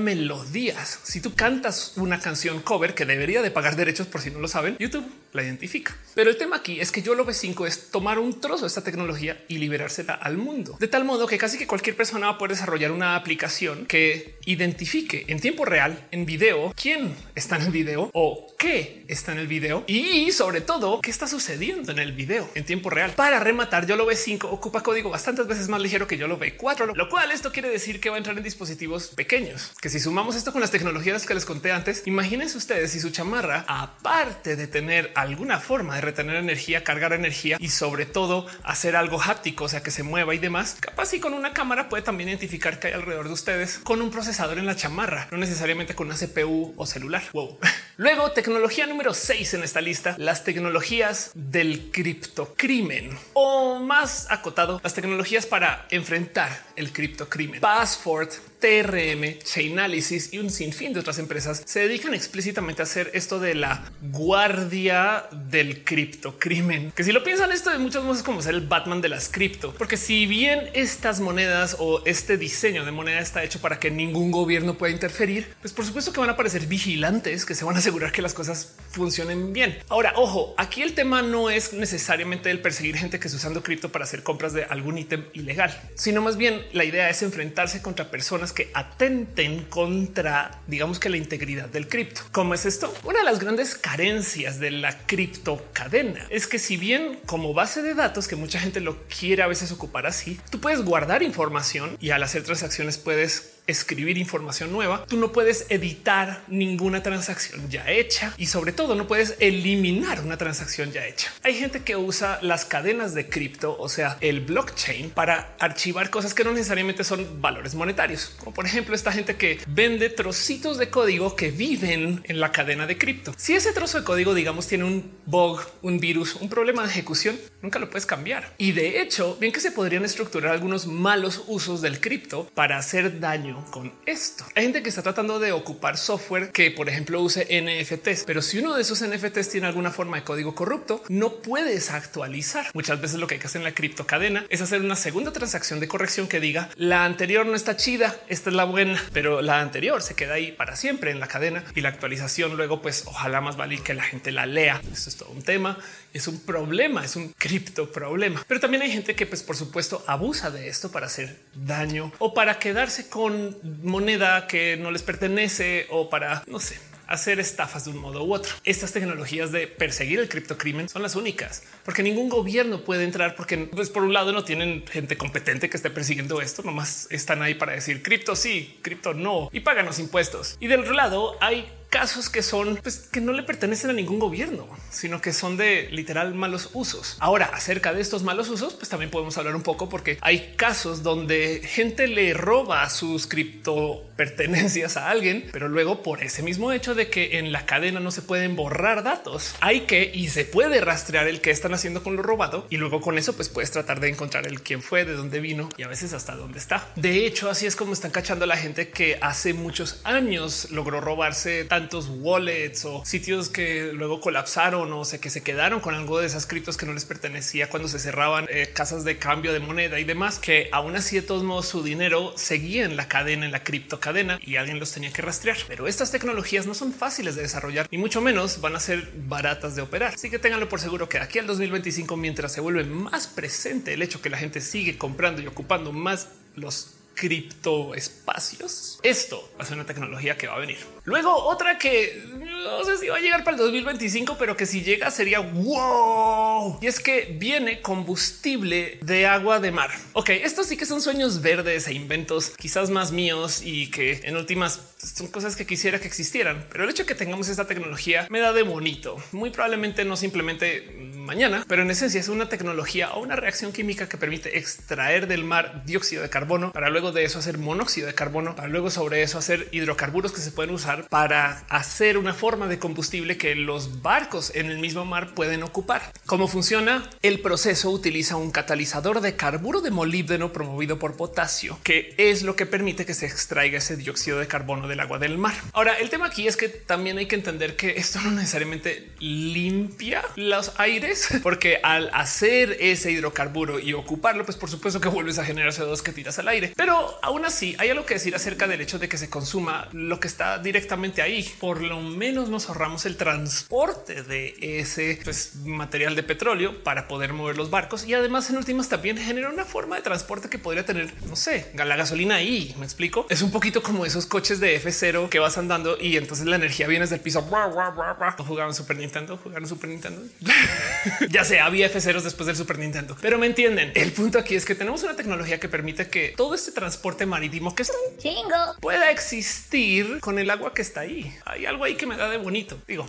Si 1.02 1.20
tú 1.20 1.34
cantas 1.34 1.92
una 1.96 2.20
canción 2.20 2.60
cover 2.60 2.94
que 2.94 3.04
debería 3.04 3.42
de 3.42 3.50
pagar 3.50 3.76
derechos 3.76 4.06
por 4.06 4.20
si 4.20 4.30
no 4.30 4.40
lo 4.40 4.48
saben, 4.48 4.76
YouTube 4.78 5.06
la 5.32 5.42
identifica. 5.42 5.94
Pero 6.14 6.30
el 6.30 6.38
tema 6.38 6.56
aquí 6.56 6.80
es 6.80 6.90
que 6.90 7.02
yo 7.02 7.14
lo 7.14 7.26
V5 7.26 7.66
es 7.66 7.90
tomar 7.90 8.18
un 8.18 8.40
trozo 8.40 8.62
de 8.62 8.68
esta 8.68 8.82
tecnología 8.82 9.44
y 9.48 9.58
liberársela 9.58 10.14
al 10.14 10.38
mundo. 10.38 10.76
De 10.80 10.88
tal 10.88 11.04
modo 11.04 11.26
que 11.26 11.38
casi 11.38 11.58
que 11.58 11.66
cualquier 11.66 11.94
persona 11.94 12.28
va 12.28 12.32
a 12.32 12.38
poder 12.38 12.52
desarrollar 12.52 12.90
una 12.90 13.16
aplicación 13.16 13.86
que 13.86 14.38
identifique 14.46 15.24
en 15.28 15.40
tiempo 15.40 15.64
real, 15.64 16.08
en 16.10 16.24
video, 16.24 16.72
quién 16.80 17.14
está 17.34 17.56
en 17.56 17.62
el 17.62 17.70
video 17.70 18.10
o 18.14 18.54
qué 18.58 19.04
está 19.08 19.32
en 19.32 19.38
el 19.38 19.46
video 19.46 19.84
y 19.86 20.32
sobre 20.32 20.62
todo 20.62 21.00
qué 21.00 21.10
está 21.10 21.28
sucediendo 21.28 21.92
en 21.92 21.98
el 21.98 22.12
video 22.12 22.48
en 22.54 22.64
tiempo 22.64 22.90
real. 22.90 23.12
Para 23.12 23.38
rematar, 23.38 23.86
yo 23.86 23.96
lo 23.96 24.10
V5 24.10 24.44
ocupa 24.44 24.82
código 24.82 25.10
bastantes 25.10 25.46
veces 25.46 25.68
más 25.68 25.82
ligero 25.82 26.06
que 26.06 26.16
yo 26.16 26.26
lo 26.26 26.38
V4, 26.38 26.94
lo 26.94 27.08
cual 27.08 27.30
esto 27.30 27.52
quiere 27.52 27.68
decir 27.68 28.00
que 28.00 28.08
va 28.08 28.16
a 28.16 28.18
entrar 28.18 28.36
en 28.36 28.42
dispositivos 28.42 29.08
pequeños. 29.08 29.72
Que 29.80 29.90
si 29.90 30.00
sumamos 30.00 30.34
esto 30.34 30.52
con 30.56 30.62
las 30.62 30.70
tecnologías 30.70 31.26
que 31.26 31.34
les 31.34 31.44
conté 31.44 31.70
antes, 31.70 32.02
imagínense 32.06 32.56
ustedes 32.56 32.90
si 32.90 32.98
su 32.98 33.10
chamarra, 33.10 33.66
aparte 33.68 34.56
de 34.56 34.66
tener 34.66 35.12
alguna 35.14 35.60
forma 35.60 35.96
de 35.96 36.00
retener 36.00 36.36
energía, 36.36 36.82
cargar 36.82 37.12
energía 37.12 37.58
y 37.60 37.68
sobre 37.68 38.06
todo 38.06 38.46
hacer 38.64 38.96
algo 38.96 39.20
háptico, 39.22 39.64
o 39.64 39.68
sea, 39.68 39.82
que 39.82 39.90
se 39.90 40.02
mueva 40.02 40.34
y 40.34 40.38
demás, 40.38 40.78
capaz 40.80 41.12
y 41.12 41.20
con 41.20 41.34
una 41.34 41.52
cámara 41.52 41.90
puede 41.90 42.04
también 42.04 42.30
identificar 42.30 42.80
que 42.80 42.86
hay 42.86 42.94
alrededor 42.94 43.26
de 43.26 43.34
ustedes 43.34 43.80
con 43.80 44.00
un 44.00 44.10
procesador 44.10 44.56
en 44.56 44.64
la 44.64 44.76
chamarra, 44.76 45.28
no 45.30 45.36
necesariamente 45.36 45.94
con 45.94 46.06
una 46.06 46.16
CPU 46.16 46.72
o 46.78 46.86
celular. 46.86 47.22
Wow. 47.34 47.58
Luego, 47.98 48.30
tecnología 48.32 48.86
número 48.86 49.12
6 49.12 49.52
en 49.54 49.62
esta 49.62 49.82
lista, 49.82 50.14
las 50.16 50.42
tecnologías 50.42 51.32
del 51.34 51.90
criptocrimen 51.90 53.10
o 53.34 53.78
más 53.78 54.30
acotado, 54.30 54.80
las 54.82 54.94
tecnologías 54.94 55.44
para 55.44 55.86
enfrentar 55.90 56.64
el 56.76 56.94
criptocrimen. 56.94 57.60
Password 57.60 58.30
TRM, 58.58 59.38
Chainalysis 59.42 60.32
y 60.32 60.38
un 60.38 60.50
sinfín 60.50 60.92
de 60.92 61.00
otras 61.00 61.18
empresas 61.18 61.62
se 61.64 61.80
dedican 61.80 62.14
explícitamente 62.14 62.82
a 62.82 62.84
hacer 62.84 63.10
esto 63.14 63.38
de 63.38 63.54
la 63.54 63.90
guardia 64.00 65.26
del 65.50 65.84
criptocrimen. 65.84 66.92
Que 66.92 67.04
si 67.04 67.12
lo 67.12 67.22
piensan, 67.22 67.52
esto 67.52 67.70
de 67.70 67.78
muchos 67.78 68.02
modos 68.02 68.18
es 68.18 68.22
como 68.22 68.42
ser 68.42 68.54
el 68.54 68.66
Batman 68.66 69.00
de 69.00 69.08
las 69.08 69.28
cripto, 69.28 69.74
porque 69.76 69.96
si 69.96 70.26
bien 70.26 70.70
estas 70.74 71.20
monedas 71.20 71.76
o 71.78 72.02
este 72.06 72.36
diseño 72.36 72.84
de 72.84 72.92
moneda 72.92 73.20
está 73.20 73.44
hecho 73.44 73.60
para 73.60 73.78
que 73.78 73.90
ningún 73.90 74.30
gobierno 74.30 74.78
pueda 74.78 74.92
interferir, 74.92 75.54
pues 75.60 75.72
por 75.72 75.84
supuesto 75.84 76.12
que 76.12 76.20
van 76.20 76.30
a 76.30 76.32
aparecer 76.32 76.66
vigilantes 76.66 77.44
que 77.44 77.54
se 77.54 77.64
van 77.64 77.76
a 77.76 77.78
asegurar 77.78 78.12
que 78.12 78.22
las 78.22 78.34
cosas 78.34 78.74
funcionen 78.90 79.52
bien. 79.52 79.78
Ahora, 79.88 80.12
ojo, 80.16 80.54
aquí 80.56 80.82
el 80.82 80.94
tema 80.94 81.22
no 81.22 81.50
es 81.50 81.72
necesariamente 81.72 82.50
el 82.50 82.60
perseguir 82.60 82.96
gente 82.96 83.20
que 83.20 83.28
está 83.28 83.36
usando 83.36 83.62
cripto 83.62 83.90
para 83.92 84.04
hacer 84.04 84.22
compras 84.22 84.52
de 84.52 84.64
algún 84.64 84.98
ítem 84.98 85.24
ilegal, 85.34 85.78
sino 85.94 86.22
más 86.22 86.36
bien 86.36 86.62
la 86.72 86.84
idea 86.84 87.10
es 87.10 87.22
enfrentarse 87.22 87.82
contra 87.82 88.10
personas 88.10 88.45
que 88.52 88.70
atenten 88.74 89.64
contra, 89.64 90.60
digamos 90.66 90.98
que 90.98 91.08
la 91.08 91.16
integridad 91.16 91.68
del 91.68 91.88
cripto. 91.88 92.22
¿Cómo 92.32 92.54
es 92.54 92.66
esto? 92.66 92.92
Una 93.04 93.20
de 93.20 93.24
las 93.24 93.38
grandes 93.38 93.74
carencias 93.74 94.58
de 94.58 94.70
la 94.70 94.98
cripto 95.06 95.64
cadena 95.72 96.26
es 96.30 96.46
que 96.46 96.58
si 96.58 96.76
bien 96.76 97.18
como 97.26 97.54
base 97.54 97.82
de 97.82 97.94
datos 97.94 98.28
que 98.28 98.36
mucha 98.36 98.58
gente 98.58 98.80
lo 98.80 98.96
quiere 99.04 99.42
a 99.42 99.46
veces 99.46 99.72
ocupar 99.72 100.06
así, 100.06 100.40
tú 100.50 100.60
puedes 100.60 100.82
guardar 100.82 101.22
información 101.22 101.96
y 102.00 102.10
al 102.10 102.22
hacer 102.22 102.42
transacciones 102.42 102.98
puedes 102.98 103.55
escribir 103.66 104.18
información 104.18 104.72
nueva, 104.72 105.04
tú 105.06 105.16
no 105.16 105.32
puedes 105.32 105.66
editar 105.68 106.42
ninguna 106.48 107.02
transacción 107.02 107.68
ya 107.68 107.90
hecha 107.90 108.32
y 108.36 108.46
sobre 108.46 108.72
todo 108.72 108.94
no 108.94 109.06
puedes 109.06 109.36
eliminar 109.40 110.20
una 110.20 110.36
transacción 110.36 110.92
ya 110.92 111.06
hecha. 111.06 111.32
Hay 111.42 111.54
gente 111.54 111.82
que 111.82 111.96
usa 111.96 112.38
las 112.42 112.64
cadenas 112.64 113.14
de 113.14 113.28
cripto, 113.28 113.76
o 113.78 113.88
sea, 113.88 114.18
el 114.20 114.40
blockchain 114.40 115.10
para 115.10 115.54
archivar 115.58 116.10
cosas 116.10 116.34
que 116.34 116.44
no 116.44 116.52
necesariamente 116.52 117.04
son 117.04 117.40
valores 117.40 117.74
monetarios, 117.74 118.32
como 118.38 118.54
por 118.54 118.66
ejemplo 118.66 118.94
esta 118.94 119.12
gente 119.12 119.36
que 119.36 119.60
vende 119.66 120.10
trocitos 120.10 120.78
de 120.78 120.90
código 120.90 121.36
que 121.36 121.50
viven 121.50 122.22
en 122.24 122.40
la 122.40 122.52
cadena 122.52 122.86
de 122.86 122.98
cripto. 122.98 123.34
Si 123.36 123.54
ese 123.54 123.72
trozo 123.72 123.98
de 123.98 124.04
código, 124.04 124.34
digamos, 124.34 124.66
tiene 124.66 124.84
un 124.84 125.10
bug, 125.26 125.60
un 125.82 125.98
virus, 125.98 126.36
un 126.36 126.48
problema 126.48 126.82
de 126.82 126.90
ejecución, 126.90 127.38
nunca 127.62 127.78
lo 127.78 127.90
puedes 127.90 128.06
cambiar. 128.06 128.54
Y 128.58 128.72
de 128.72 129.00
hecho, 129.00 129.36
bien 129.40 129.52
que 129.52 129.60
se 129.60 129.72
podrían 129.72 130.04
estructurar 130.04 130.52
algunos 130.52 130.86
malos 130.86 131.44
usos 131.46 131.80
del 131.80 132.00
cripto 132.00 132.50
para 132.54 132.78
hacer 132.78 133.20
daño 133.20 133.55
con 133.64 133.92
esto. 134.06 134.44
Hay 134.54 134.64
gente 134.64 134.82
que 134.82 134.88
está 134.88 135.02
tratando 135.02 135.38
de 135.38 135.52
ocupar 135.52 135.96
software 135.96 136.50
que, 136.52 136.70
por 136.70 136.88
ejemplo, 136.88 137.20
use 137.20 137.44
NFTs, 137.44 138.24
pero 138.24 138.42
si 138.42 138.58
uno 138.58 138.74
de 138.74 138.82
esos 138.82 139.04
NFTs 139.04 139.50
tiene 139.50 139.66
alguna 139.66 139.90
forma 139.90 140.16
de 140.16 140.24
código 140.24 140.54
corrupto, 140.54 141.02
no 141.08 141.42
puedes 141.42 141.90
actualizar. 141.90 142.66
Muchas 142.74 143.00
veces 143.00 143.18
lo 143.18 143.26
que 143.26 143.34
hay 143.34 143.40
que 143.40 143.46
hacer 143.46 143.60
en 143.60 143.64
la 143.64 143.74
criptocadena 143.74 144.46
es 144.48 144.60
hacer 144.60 144.80
una 144.80 144.96
segunda 144.96 145.32
transacción 145.32 145.80
de 145.80 145.88
corrección 145.88 146.28
que 146.28 146.40
diga 146.40 146.70
la 146.76 147.04
anterior 147.04 147.46
no 147.46 147.54
está 147.54 147.76
chida, 147.76 148.16
esta 148.28 148.50
es 148.50 148.56
la 148.56 148.64
buena, 148.64 149.02
pero 149.12 149.42
la 149.42 149.60
anterior 149.60 150.02
se 150.02 150.14
queda 150.14 150.34
ahí 150.34 150.52
para 150.52 150.76
siempre 150.76 151.10
en 151.10 151.20
la 151.20 151.28
cadena 151.28 151.64
y 151.74 151.80
la 151.80 151.88
actualización 151.88 152.56
luego, 152.56 152.82
pues 152.82 153.04
ojalá 153.06 153.40
más 153.40 153.56
vale 153.56 153.78
que 153.78 153.94
la 153.94 154.02
gente 154.02 154.32
la 154.32 154.46
lea. 154.46 154.80
Esto 154.92 155.10
es 155.10 155.16
todo 155.16 155.30
un 155.30 155.42
tema, 155.42 155.78
es 156.12 156.28
un 156.28 156.40
problema, 156.40 157.04
es 157.04 157.16
un 157.16 157.32
cripto 157.36 157.90
problema, 157.90 158.44
pero 158.46 158.60
también 158.60 158.82
hay 158.82 158.90
gente 158.90 159.14
que, 159.14 159.26
pues 159.26 159.42
por 159.42 159.56
supuesto, 159.56 160.04
abusa 160.06 160.50
de 160.50 160.68
esto 160.68 160.90
para 160.90 161.06
hacer 161.06 161.40
daño 161.54 162.12
o 162.18 162.34
para 162.34 162.58
quedarse 162.58 163.08
con 163.08 163.45
moneda 163.82 164.46
que 164.46 164.76
no 164.76 164.90
les 164.90 165.02
pertenece 165.02 165.86
o 165.90 166.10
para, 166.10 166.42
no 166.46 166.60
sé, 166.60 166.78
hacer 167.06 167.40
estafas 167.40 167.84
de 167.84 167.90
un 167.90 167.98
modo 167.98 168.24
u 168.24 168.34
otro. 168.34 168.52
Estas 168.64 168.92
tecnologías 168.92 169.52
de 169.52 169.66
perseguir 169.66 170.18
el 170.18 170.28
criptocrimen 170.28 170.88
son 170.88 171.02
las 171.02 171.16
únicas, 171.16 171.62
porque 171.84 172.02
ningún 172.02 172.28
gobierno 172.28 172.84
puede 172.84 173.04
entrar 173.04 173.36
porque 173.36 173.58
pues, 173.58 173.90
por 173.90 174.02
un 174.02 174.12
lado 174.12 174.32
no 174.32 174.44
tienen 174.44 174.84
gente 174.86 175.16
competente 175.16 175.70
que 175.70 175.76
esté 175.76 175.90
persiguiendo 175.90 176.40
esto, 176.40 176.62
nomás 176.62 177.06
están 177.10 177.42
ahí 177.42 177.54
para 177.54 177.72
decir 177.72 178.02
cripto 178.02 178.36
sí, 178.36 178.78
cripto 178.82 179.14
no 179.14 179.48
y 179.52 179.60
pagan 179.60 179.86
los 179.86 179.98
impuestos. 179.98 180.56
Y 180.60 180.66
del 180.66 180.80
otro 180.80 180.94
lado 180.94 181.36
hay 181.40 181.68
casos 181.90 182.28
que 182.28 182.42
son 182.42 182.76
pues, 182.82 183.08
que 183.10 183.20
no 183.20 183.32
le 183.32 183.42
pertenecen 183.42 183.90
a 183.90 183.92
ningún 183.92 184.18
gobierno, 184.18 184.68
sino 184.90 185.20
que 185.20 185.32
son 185.32 185.56
de 185.56 185.88
literal 185.90 186.34
malos 186.34 186.70
usos. 186.72 187.16
Ahora, 187.20 187.50
acerca 187.52 187.92
de 187.92 188.00
estos 188.00 188.22
malos 188.22 188.48
usos, 188.48 188.74
pues 188.74 188.88
también 188.88 189.10
podemos 189.10 189.36
hablar 189.38 189.56
un 189.56 189.62
poco 189.62 189.88
porque 189.88 190.18
hay 190.20 190.54
casos 190.56 191.02
donde 191.02 191.62
gente 191.64 192.06
le 192.06 192.34
roba 192.34 192.88
sus 192.90 193.26
cripto 193.26 194.04
pertenencias 194.16 194.96
a 194.96 195.10
alguien, 195.10 195.48
pero 195.52 195.68
luego 195.68 196.02
por 196.02 196.22
ese 196.22 196.42
mismo 196.42 196.72
hecho 196.72 196.94
de 196.94 197.08
que 197.10 197.38
en 197.38 197.52
la 197.52 197.66
cadena 197.66 198.00
no 198.00 198.10
se 198.10 198.22
pueden 198.22 198.56
borrar 198.56 199.02
datos, 199.02 199.54
hay 199.60 199.82
que 199.82 200.10
y 200.12 200.28
se 200.28 200.44
puede 200.44 200.80
rastrear 200.80 201.28
el 201.28 201.40
que 201.40 201.50
están 201.50 201.74
haciendo 201.74 202.02
con 202.02 202.16
lo 202.16 202.22
robado 202.22 202.66
y 202.70 202.76
luego 202.76 203.00
con 203.00 203.18
eso 203.18 203.34
pues 203.34 203.48
puedes 203.48 203.70
tratar 203.70 204.00
de 204.00 204.08
encontrar 204.08 204.46
el 204.46 204.62
quién 204.62 204.82
fue, 204.82 205.04
de 205.04 205.14
dónde 205.14 205.40
vino 205.40 205.68
y 205.76 205.82
a 205.82 205.88
veces 205.88 206.12
hasta 206.12 206.34
dónde 206.34 206.58
está. 206.58 206.88
De 206.96 207.26
hecho, 207.26 207.50
así 207.50 207.66
es 207.66 207.76
como 207.76 207.92
están 207.92 208.10
cachando 208.10 208.44
a 208.44 208.48
la 208.48 208.56
gente 208.56 208.88
que 208.88 209.18
hace 209.20 209.52
muchos 209.54 210.00
años 210.04 210.70
logró 210.70 211.00
robarse 211.00 211.64
tantos 211.76 212.08
wallets 212.08 212.86
o 212.86 213.04
sitios 213.04 213.50
que 213.50 213.92
luego 213.92 214.18
colapsaron 214.18 214.90
o 214.94 215.04
sea 215.04 215.20
que 215.20 215.28
se 215.28 215.42
quedaron 215.42 215.80
con 215.80 215.94
algo 215.94 216.18
de 216.18 216.26
esas 216.26 216.46
criptos 216.46 216.78
que 216.78 216.86
no 216.86 216.94
les 216.94 217.04
pertenecía 217.04 217.68
cuando 217.68 217.86
se 217.86 217.98
cerraban 217.98 218.46
eh, 218.48 218.70
casas 218.72 219.04
de 219.04 219.18
cambio 219.18 219.52
de 219.52 219.60
moneda 219.60 220.00
y 220.00 220.04
demás, 220.04 220.38
que 220.38 220.70
aún 220.72 220.96
así 220.96 221.16
de 221.16 221.22
todos 221.22 221.42
modos 221.42 221.68
su 221.68 221.82
dinero 221.82 222.32
seguía 222.34 222.86
en 222.86 222.96
la 222.96 223.08
cadena, 223.08 223.44
en 223.44 223.52
la 223.52 223.62
cripto 223.62 224.00
cadena 224.00 224.38
y 224.40 224.56
alguien 224.56 224.80
los 224.80 224.90
tenía 224.92 225.12
que 225.12 225.20
rastrear. 225.20 225.58
Pero 225.68 225.86
estas 225.86 226.10
tecnologías 226.10 226.66
no 226.66 226.72
son 226.72 226.94
fáciles 226.94 227.36
de 227.36 227.42
desarrollar 227.42 227.86
y 227.90 227.98
mucho 227.98 228.22
menos 228.22 228.62
van 228.62 228.74
a 228.74 228.80
ser 228.80 229.12
baratas 229.28 229.76
de 229.76 229.82
operar. 229.82 230.14
Así 230.14 230.30
que 230.30 230.38
ténganlo 230.38 230.70
por 230.70 230.80
seguro 230.80 231.10
que 231.10 231.18
aquí 231.18 231.38
al 231.38 231.46
2025, 231.46 232.16
mientras 232.16 232.52
se 232.52 232.62
vuelve 232.62 232.84
más 232.84 233.26
presente 233.26 233.92
el 233.92 234.00
hecho 234.00 234.22
que 234.22 234.30
la 234.30 234.38
gente 234.38 234.62
sigue 234.62 234.96
comprando 234.96 235.42
y 235.42 235.46
ocupando 235.46 235.92
más 235.92 236.30
los 236.54 236.95
criptoespacios. 237.16 239.00
Esto 239.02 239.50
ser 239.66 239.74
una 239.74 239.86
tecnología 239.86 240.36
que 240.36 240.46
va 240.46 240.54
a 240.54 240.58
venir. 240.58 240.78
Luego 241.04 241.34
otra 241.34 241.78
que 241.78 242.22
no 242.38 242.84
sé 242.84 242.98
si 242.98 243.08
va 243.08 243.16
a 243.16 243.20
llegar 243.20 243.44
para 243.44 243.56
el 243.56 243.62
2025, 243.62 244.36
pero 244.38 244.56
que 244.56 244.66
si 244.66 244.82
llega 244.82 245.10
sería 245.10 245.40
wow. 245.40 246.78
Y 246.80 246.86
es 246.86 247.00
que 247.00 247.36
viene 247.38 247.80
combustible 247.82 248.98
de 249.02 249.26
agua 249.26 249.60
de 249.60 249.72
mar. 249.72 249.90
Ok, 250.12 250.30
estos 250.30 250.66
sí 250.66 250.76
que 250.76 250.86
son 250.86 251.00
sueños 251.00 251.42
verdes 251.42 251.88
e 251.88 251.94
inventos 251.94 252.50
quizás 252.56 252.90
más 252.90 253.12
míos 253.12 253.62
y 253.62 253.90
que 253.90 254.20
en 254.24 254.36
últimas 254.36 254.80
son 255.14 255.28
cosas 255.28 255.56
que 255.56 255.66
quisiera 255.66 256.00
que 256.00 256.08
existieran. 256.08 256.66
Pero 256.70 256.84
el 256.84 256.90
hecho 256.90 257.04
de 257.04 257.06
que 257.06 257.14
tengamos 257.14 257.48
esta 257.48 257.66
tecnología 257.66 258.26
me 258.30 258.40
da 258.40 258.52
de 258.52 258.62
bonito. 258.62 259.16
Muy 259.32 259.50
probablemente 259.50 260.04
no 260.04 260.16
simplemente 260.16 261.12
mañana, 261.16 261.64
pero 261.68 261.82
en 261.82 261.90
esencia 261.90 262.20
es 262.20 262.28
una 262.28 262.48
tecnología 262.48 263.12
o 263.12 263.20
una 263.20 263.36
reacción 263.36 263.72
química 263.72 264.08
que 264.08 264.16
permite 264.16 264.58
extraer 264.58 265.26
del 265.26 265.44
mar 265.44 265.82
dióxido 265.84 266.22
de 266.22 266.30
carbono 266.30 266.72
para 266.72 266.90
luego 266.90 267.12
de 267.12 267.24
eso 267.24 267.38
hacer 267.38 267.58
monóxido 267.58 268.06
de 268.06 268.14
carbono, 268.14 268.54
para 268.54 268.68
luego 268.68 268.90
sobre 268.90 269.22
eso 269.22 269.38
hacer 269.38 269.68
hidrocarburos 269.72 270.32
que 270.32 270.40
se 270.40 270.52
pueden 270.52 270.74
usar 270.74 271.08
para 271.08 271.64
hacer 271.68 272.18
una 272.18 272.32
forma 272.32 272.66
de 272.68 272.78
combustible 272.78 273.36
que 273.36 273.54
los 273.54 274.02
barcos 274.02 274.52
en 274.54 274.70
el 274.70 274.78
mismo 274.78 275.04
mar 275.04 275.34
pueden 275.34 275.62
ocupar. 275.62 276.12
¿Cómo 276.26 276.48
funciona? 276.48 277.08
El 277.22 277.40
proceso 277.40 277.90
utiliza 277.90 278.36
un 278.36 278.50
catalizador 278.50 279.20
de 279.20 279.36
carburo 279.36 279.80
de 279.80 279.90
molibdeno 279.90 280.52
promovido 280.52 280.98
por 280.98 281.16
potasio, 281.16 281.78
que 281.82 282.14
es 282.18 282.42
lo 282.42 282.56
que 282.56 282.66
permite 282.66 283.04
que 283.04 283.14
se 283.14 283.26
extraiga 283.26 283.78
ese 283.78 283.96
dióxido 283.96 284.38
de 284.38 284.46
carbono 284.46 284.88
del 284.88 284.95
agua 285.00 285.18
del 285.18 285.38
mar. 285.38 285.54
Ahora, 285.72 285.94
el 285.94 286.10
tema 286.10 286.26
aquí 286.26 286.46
es 286.46 286.56
que 286.56 286.68
también 286.68 287.18
hay 287.18 287.26
que 287.26 287.36
entender 287.36 287.76
que 287.76 287.92
esto 287.96 288.20
no 288.20 288.30
necesariamente 288.30 289.10
limpia 289.18 290.22
los 290.36 290.72
aires, 290.78 291.28
porque 291.42 291.80
al 291.82 292.10
hacer 292.12 292.76
ese 292.80 293.10
hidrocarburo 293.10 293.78
y 293.78 293.92
ocuparlo, 293.92 294.44
pues 294.44 294.56
por 294.56 294.70
supuesto 294.70 295.00
que 295.00 295.08
vuelves 295.08 295.38
a 295.38 295.44
generar 295.44 295.72
CO2 295.72 296.02
que 296.02 296.12
tiras 296.12 296.38
al 296.38 296.48
aire. 296.48 296.72
Pero 296.76 297.18
aún 297.22 297.44
así 297.44 297.76
hay 297.78 297.90
algo 297.90 298.06
que 298.06 298.14
decir 298.14 298.34
acerca 298.34 298.66
del 298.66 298.80
hecho 298.80 298.98
de 298.98 299.08
que 299.08 299.18
se 299.18 299.30
consuma 299.30 299.88
lo 299.92 300.20
que 300.20 300.28
está 300.28 300.58
directamente 300.58 301.22
ahí. 301.22 301.48
Por 301.60 301.82
lo 301.82 302.00
menos 302.00 302.48
nos 302.48 302.68
ahorramos 302.68 303.06
el 303.06 303.16
transporte 303.16 304.22
de 304.22 304.54
ese 304.60 305.18
pues, 305.24 305.56
material 305.64 306.16
de 306.16 306.22
petróleo 306.22 306.82
para 306.82 307.08
poder 307.08 307.32
mover 307.32 307.56
los 307.56 307.70
barcos 307.70 308.06
y 308.06 308.14
además 308.14 308.50
en 308.50 308.56
últimas 308.56 308.88
también 308.88 309.18
genera 309.18 309.50
una 309.50 309.64
forma 309.64 309.96
de 309.96 310.02
transporte 310.02 310.48
que 310.48 310.58
podría 310.58 310.84
tener, 310.84 311.12
no 311.26 311.36
sé, 311.36 311.70
la 311.74 311.96
gasolina 311.96 312.36
ahí. 312.36 312.74
Me 312.78 312.84
explico. 312.84 313.26
Es 313.28 313.42
un 313.42 313.50
poquito 313.50 313.82
como 313.82 314.04
esos 314.06 314.26
coches 314.26 314.60
de 314.60 314.75
F0 314.82 315.28
que 315.28 315.38
vas 315.38 315.58
andando 315.58 315.96
y 316.00 316.16
entonces 316.16 316.46
la 316.46 316.56
energía 316.56 316.86
viene 316.86 317.04
desde 317.04 317.16
el 317.16 317.20
piso. 317.20 317.42
Jugaban 317.42 318.74
Super 318.74 318.96
Nintendo, 318.96 319.38
jugaron 319.42 319.68
Super 319.68 319.90
Nintendo. 319.90 320.22
ya 321.30 321.44
sé, 321.44 321.60
había 321.60 321.90
F0 321.90 322.20
después 322.20 322.46
del 322.46 322.56
Super 322.56 322.78
Nintendo, 322.78 323.16
pero 323.20 323.38
me 323.38 323.46
entienden. 323.46 323.92
El 323.94 324.12
punto 324.12 324.38
aquí 324.38 324.54
es 324.54 324.64
que 324.64 324.74
tenemos 324.74 325.02
una 325.02 325.16
tecnología 325.16 325.60
que 325.60 325.68
permite 325.68 326.08
que 326.08 326.34
todo 326.36 326.54
este 326.54 326.72
transporte 326.72 327.26
marítimo 327.26 327.74
que 327.74 327.82
es 327.82 327.90
un 327.90 328.18
chingo 328.18 328.76
pueda 328.80 329.10
existir 329.10 330.20
con 330.20 330.38
el 330.38 330.50
agua 330.50 330.74
que 330.74 330.82
está 330.82 331.00
ahí. 331.00 331.34
Hay 331.44 331.66
algo 331.66 331.84
ahí 331.84 331.94
que 331.94 332.06
me 332.06 332.16
da 332.16 332.28
de 332.28 332.38
bonito. 332.38 332.78
Digo, 332.86 333.06